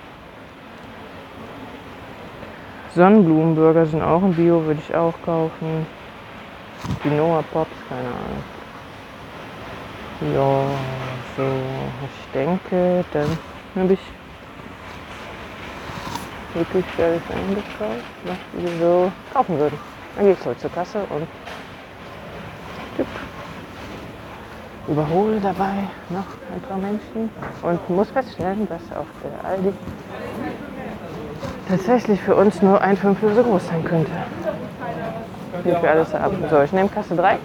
Sonnenblumenburger 2.94 3.86
sind 3.86 4.02
auch 4.02 4.22
im 4.22 4.34
Bio, 4.34 4.66
würde 4.66 4.82
ich 4.86 4.94
auch 4.94 5.14
kaufen. 5.24 5.86
Quinoa 7.02 7.42
Pops, 7.52 7.70
keine 7.88 8.08
Ahnung. 8.08 8.42
Ja, 10.34 10.64
so, 11.36 11.42
ich 12.06 12.32
denke, 12.32 13.04
dann 13.12 13.38
habe 13.76 13.92
ich 13.92 14.00
wirklich 16.54 16.84
alles 16.98 17.22
eingekauft, 17.30 18.04
was 18.24 18.36
wir 18.62 18.78
so 18.80 19.12
kaufen 19.32 19.58
würden. 19.58 19.78
Dann 20.14 20.24
gehe 20.24 20.32
ich 20.32 20.40
zurück 20.40 20.58
zur 20.58 20.72
Kasse 20.72 21.00
und 21.10 21.26
tipp, 22.96 23.06
überhole 24.88 25.38
dabei 25.40 25.74
noch 26.08 26.24
ein 26.54 26.60
paar 26.66 26.78
Menschen 26.78 27.30
und 27.62 27.90
muss 27.90 28.08
feststellen, 28.10 28.66
dass 28.68 28.82
auch 28.96 29.06
der 29.22 29.50
Aldi 29.50 29.72
tatsächlich 31.68 32.22
für 32.22 32.36
uns 32.36 32.62
nur 32.62 32.80
ein 32.80 32.96
Fünftel 32.96 33.34
so 33.34 33.42
groß 33.42 33.66
sein 33.66 33.84
könnte. 33.84 34.12
Wie 35.66 35.74
für 35.74 35.90
alles 35.90 36.14
ab. 36.14 36.30
So, 36.48 36.62
ich 36.62 36.72
nehme 36.72 36.88
Kasse 36.88 37.16
3. 37.16 37.38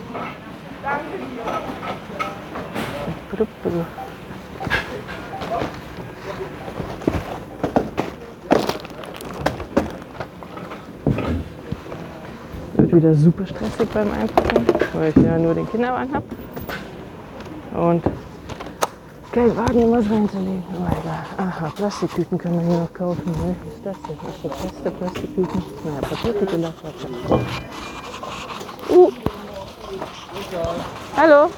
Wird 12.73 12.93
wieder 12.93 13.15
super 13.15 13.45
stressig 13.47 13.89
beim 13.91 14.11
Einpacken, 14.11 14.67
weil 14.93 15.09
ich 15.09 15.15
ja 15.15 15.39
nur 15.39 15.55
den 15.55 15.67
Kinderwagen 15.71 16.13
habe. 16.13 16.25
Und 17.73 18.03
kein 19.31 19.57
Wagen, 19.57 19.91
was 19.91 20.09
reinzulegen. 20.11 20.63
Oh 20.73 20.85
egal. 20.85 21.25
Aha, 21.37 21.71
Plastiktüten 21.75 22.37
können 22.37 22.59
wir 22.59 22.67
hier 22.67 22.79
noch 22.81 22.93
kaufen. 22.93 23.31
Ne? 23.31 23.55
Was 23.65 23.73
ist 23.73 23.85
das 23.85 23.95
denn? 24.03 24.17
Das 24.43 24.57
feste 24.61 24.91
Plastiktüten? 24.91 25.63
Naja, 25.83 26.01
Papiertüte 26.01 26.73
Uh. 27.29 27.39
Hallo. 31.15 31.49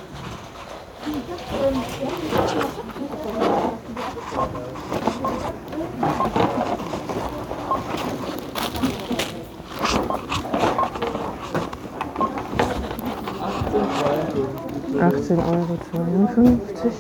Achtzehn 15.02 15.40
Euro 15.40 15.78
zweiundfünfzig. 15.90 16.94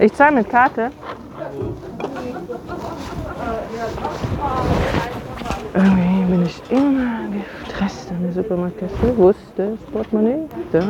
Ich 0.00 0.12
zahle 0.14 0.34
mit 0.34 0.50
Karte. 0.50 0.90
Irgendwie 5.74 6.24
bin 6.24 6.42
ich 6.44 6.60
immer 6.70 7.28
gestresst 7.82 8.10
an 8.10 8.22
der 8.22 8.32
Supermarktkasse. 8.32 9.16
Wo 9.16 9.30
ist 9.30 9.40
das 9.56 9.78
Portemonnaie? 9.92 10.48
Da. 10.72 10.82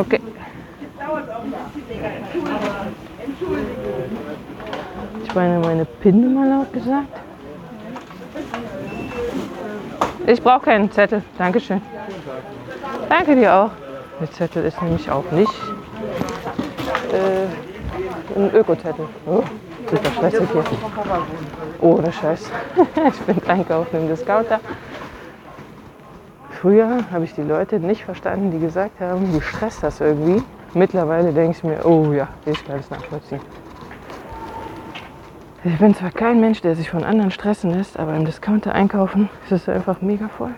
Okay. 0.00 0.20
Ich 5.24 5.34
meine 5.34 5.58
meine 5.60 5.84
PIN-Nummer 5.84 6.46
laut 6.46 6.72
gesagt. 6.72 7.08
Ich 10.26 10.42
brauche 10.42 10.60
keinen 10.60 10.90
Zettel. 10.90 11.22
Dankeschön. 11.36 11.82
Danke 13.08 13.34
dir 13.34 13.54
auch. 13.54 13.70
Der 14.20 14.30
Zettel 14.30 14.64
ist 14.64 14.80
nämlich 14.80 15.10
auch 15.10 15.28
nicht 15.32 15.52
äh, 17.12 18.38
ein 18.38 18.54
Ökozettel. 18.54 19.06
Oh, 19.26 19.42
super 19.92 20.10
stressig 20.10 20.48
hier. 20.52 20.64
Ohne 21.80 22.12
Scheiß. 22.12 22.50
ich 23.08 23.20
bin 23.20 23.48
einkaufen 23.48 23.96
im 23.96 24.08
Discounter. 24.08 24.60
Früher 26.60 27.10
habe 27.10 27.24
ich 27.24 27.34
die 27.34 27.42
Leute 27.42 27.80
nicht 27.80 28.04
verstanden, 28.04 28.50
die 28.52 28.60
gesagt 28.60 29.00
haben, 29.00 29.32
du 29.32 29.40
stresst 29.40 29.82
das 29.82 30.00
irgendwie. 30.00 30.42
Mittlerweile 30.74 31.32
denke 31.32 31.56
ich 31.56 31.64
mir, 31.64 31.84
oh 31.84 32.12
ja, 32.12 32.28
ich 32.46 32.64
kann 32.64 32.78
es 32.78 32.88
nachvollziehen. 32.88 33.40
Ich 35.64 35.78
bin 35.78 35.94
zwar 35.94 36.10
kein 36.10 36.40
Mensch, 36.40 36.60
der 36.62 36.74
sich 36.74 36.90
von 36.90 37.04
anderen 37.04 37.30
stressen 37.30 37.70
lässt, 37.70 37.98
aber 37.98 38.14
im 38.14 38.24
Discounter 38.24 38.72
einkaufen 38.72 39.28
ist 39.44 39.52
es 39.52 39.68
einfach 39.68 40.00
mega 40.00 40.28
voll. 40.28 40.54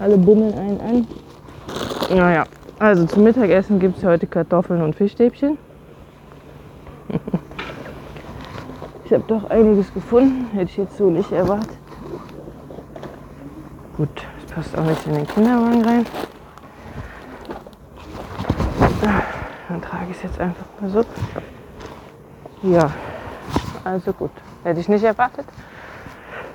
Alle 0.00 0.16
bummeln 0.16 0.54
einen 0.58 0.80
an. 0.80 1.06
Naja, 2.16 2.44
also 2.78 3.04
zum 3.04 3.22
Mittagessen 3.22 3.78
gibt 3.78 3.98
es 3.98 4.04
heute 4.04 4.26
Kartoffeln 4.26 4.82
und 4.82 4.96
Fischstäbchen. 4.96 5.58
Habe 9.12 9.24
doch 9.26 9.50
einiges 9.50 9.92
gefunden, 9.92 10.50
hätte 10.52 10.70
ich 10.70 10.76
jetzt 10.76 10.96
so 10.96 11.10
nicht 11.10 11.32
erwartet. 11.32 11.76
Gut, 13.96 14.26
Passt 14.54 14.76
auch 14.76 14.84
nicht 14.84 15.06
in 15.06 15.14
den 15.14 15.26
Kinderwagen 15.26 15.82
rein. 15.82 16.06
Dann 19.68 19.80
trage 19.80 20.06
ich 20.10 20.16
es 20.18 20.24
jetzt 20.24 20.38
einfach 20.38 20.66
mal 20.78 20.90
so. 20.90 21.04
Ja, 22.62 22.90
also 23.82 24.12
gut. 24.12 24.30
Hätte 24.62 24.80
ich 24.80 24.90
nicht 24.90 25.04
erwartet. 25.04 25.46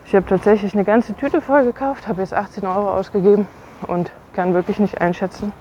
Ich 0.05 0.13
habe 0.13 0.27
tatsächlich 0.27 0.75
eine 0.75 0.83
ganze 0.83 1.15
Tüte 1.15 1.41
voll 1.41 1.63
gekauft, 1.63 2.07
habe 2.07 2.21
jetzt 2.21 2.35
18 2.35 2.67
Euro 2.67 2.93
ausgegeben 2.93 3.47
und 3.87 4.11
kann 4.33 4.53
wirklich 4.53 4.77
nicht 4.77 5.01
einschätzen, 5.01 5.51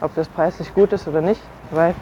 ob 0.00 0.14
das 0.14 0.28
preislich 0.28 0.72
gut 0.72 0.92
ist 0.92 1.08
oder 1.08 1.20
nicht, 1.20 1.42
weil 1.72 1.96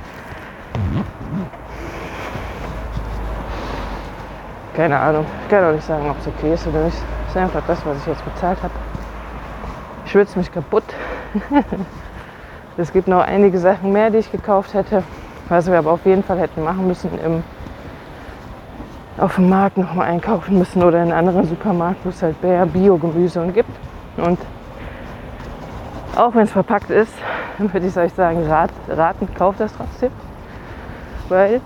keine 4.75 4.99
Ahnung, 4.99 5.25
ich 5.43 5.49
kann 5.49 5.65
auch 5.65 5.73
nicht 5.73 5.87
sagen, 5.87 6.09
ob 6.11 6.19
es 6.19 6.27
okay 6.27 6.55
ist 6.55 6.67
oder 6.67 6.85
nicht. 6.85 6.99
Das 7.27 7.37
ist 7.37 7.37
einfach 7.37 7.63
das, 7.67 7.85
was 7.87 7.99
ich 7.99 8.07
jetzt 8.07 8.25
bezahlt 8.25 8.63
habe 8.63 8.73
schwitze 10.15 10.39
mich 10.39 10.53
kaputt. 10.53 10.85
es 12.77 12.93
gibt 12.93 13.09
noch 13.09 13.21
einige 13.21 13.59
Sachen 13.59 13.93
mehr, 13.93 14.11
die 14.11 14.19
ich 14.19 14.31
gekauft 14.31 14.73
hätte, 14.73 15.03
was 15.49 15.69
wir 15.69 15.77
aber 15.77 15.91
auf 15.91 16.07
jeden 16.07 16.23
Fall 16.23 16.39
hätten 16.39 16.63
machen 16.63 16.87
müssen 16.87 17.11
im 17.25 17.43
auf 19.17 19.35
dem 19.35 19.49
Markt 19.49 19.77
noch 19.77 19.93
mal 19.95 20.05
einkaufen 20.05 20.57
müssen 20.59 20.83
oder 20.85 21.03
in 21.03 21.11
einem 21.11 21.29
anderen 21.29 21.49
Supermarkt, 21.49 22.05
wo 22.05 22.11
es 22.11 22.23
halt 22.23 22.41
mehr 22.45 22.65
Bio-Gemüse 22.67 23.41
und 23.41 23.55
gibt. 23.55 23.71
Und 24.17 24.39
auch 26.17 26.35
wenn 26.35 26.43
es 26.43 26.53
verpackt 26.53 26.91
ist, 26.91 27.13
würde 27.59 27.87
ich 27.89 27.97
euch 27.97 28.13
sagen, 28.15 28.47
rat, 28.47 28.71
raten, 28.89 29.29
kauft 29.35 29.59
das 29.59 29.73
trotzdem. 29.77 30.13
Weil 31.29 31.61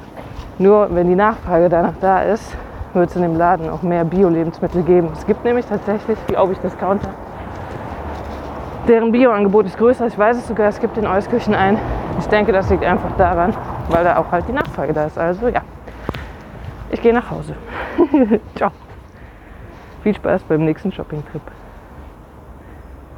nur 0.58 0.94
wenn 0.94 1.06
die 1.08 1.14
Nachfrage 1.14 1.68
danach 1.68 1.94
da 2.00 2.22
ist, 2.22 2.54
wird 2.94 3.10
es 3.10 3.16
in 3.16 3.22
dem 3.22 3.36
Laden 3.36 3.68
auch 3.68 3.82
mehr 3.82 4.04
Bio-Lebensmittel 4.04 4.82
geben. 4.82 5.10
Es 5.12 5.26
gibt 5.26 5.44
nämlich 5.44 5.66
tatsächlich, 5.66 6.18
glaube 6.26 6.52
ich, 6.52 6.58
Discounter, 6.58 7.10
Deren 8.88 9.12
Bioangebot 9.12 9.66
ist 9.66 9.76
größer. 9.76 10.06
Ich 10.06 10.16
weiß 10.16 10.38
es 10.38 10.48
sogar, 10.48 10.68
es 10.68 10.80
gibt 10.80 10.96
in 10.96 11.06
Euskirchen 11.06 11.54
ein. 11.54 11.78
Ich 12.18 12.26
denke, 12.26 12.52
das 12.52 12.70
liegt 12.70 12.82
einfach 12.82 13.14
daran, 13.18 13.54
weil 13.90 14.02
da 14.02 14.16
auch 14.16 14.32
halt 14.32 14.48
die 14.48 14.52
Nachfrage 14.52 14.94
da 14.94 15.04
ist. 15.04 15.18
Also 15.18 15.48
ja, 15.48 15.60
ich 16.90 17.02
gehe 17.02 17.12
nach 17.12 17.30
Hause. 17.30 17.54
Ciao. 18.54 18.70
Viel 20.02 20.14
Spaß 20.14 20.42
beim 20.44 20.64
nächsten 20.64 20.90
Shopping-Trip. 20.90 21.42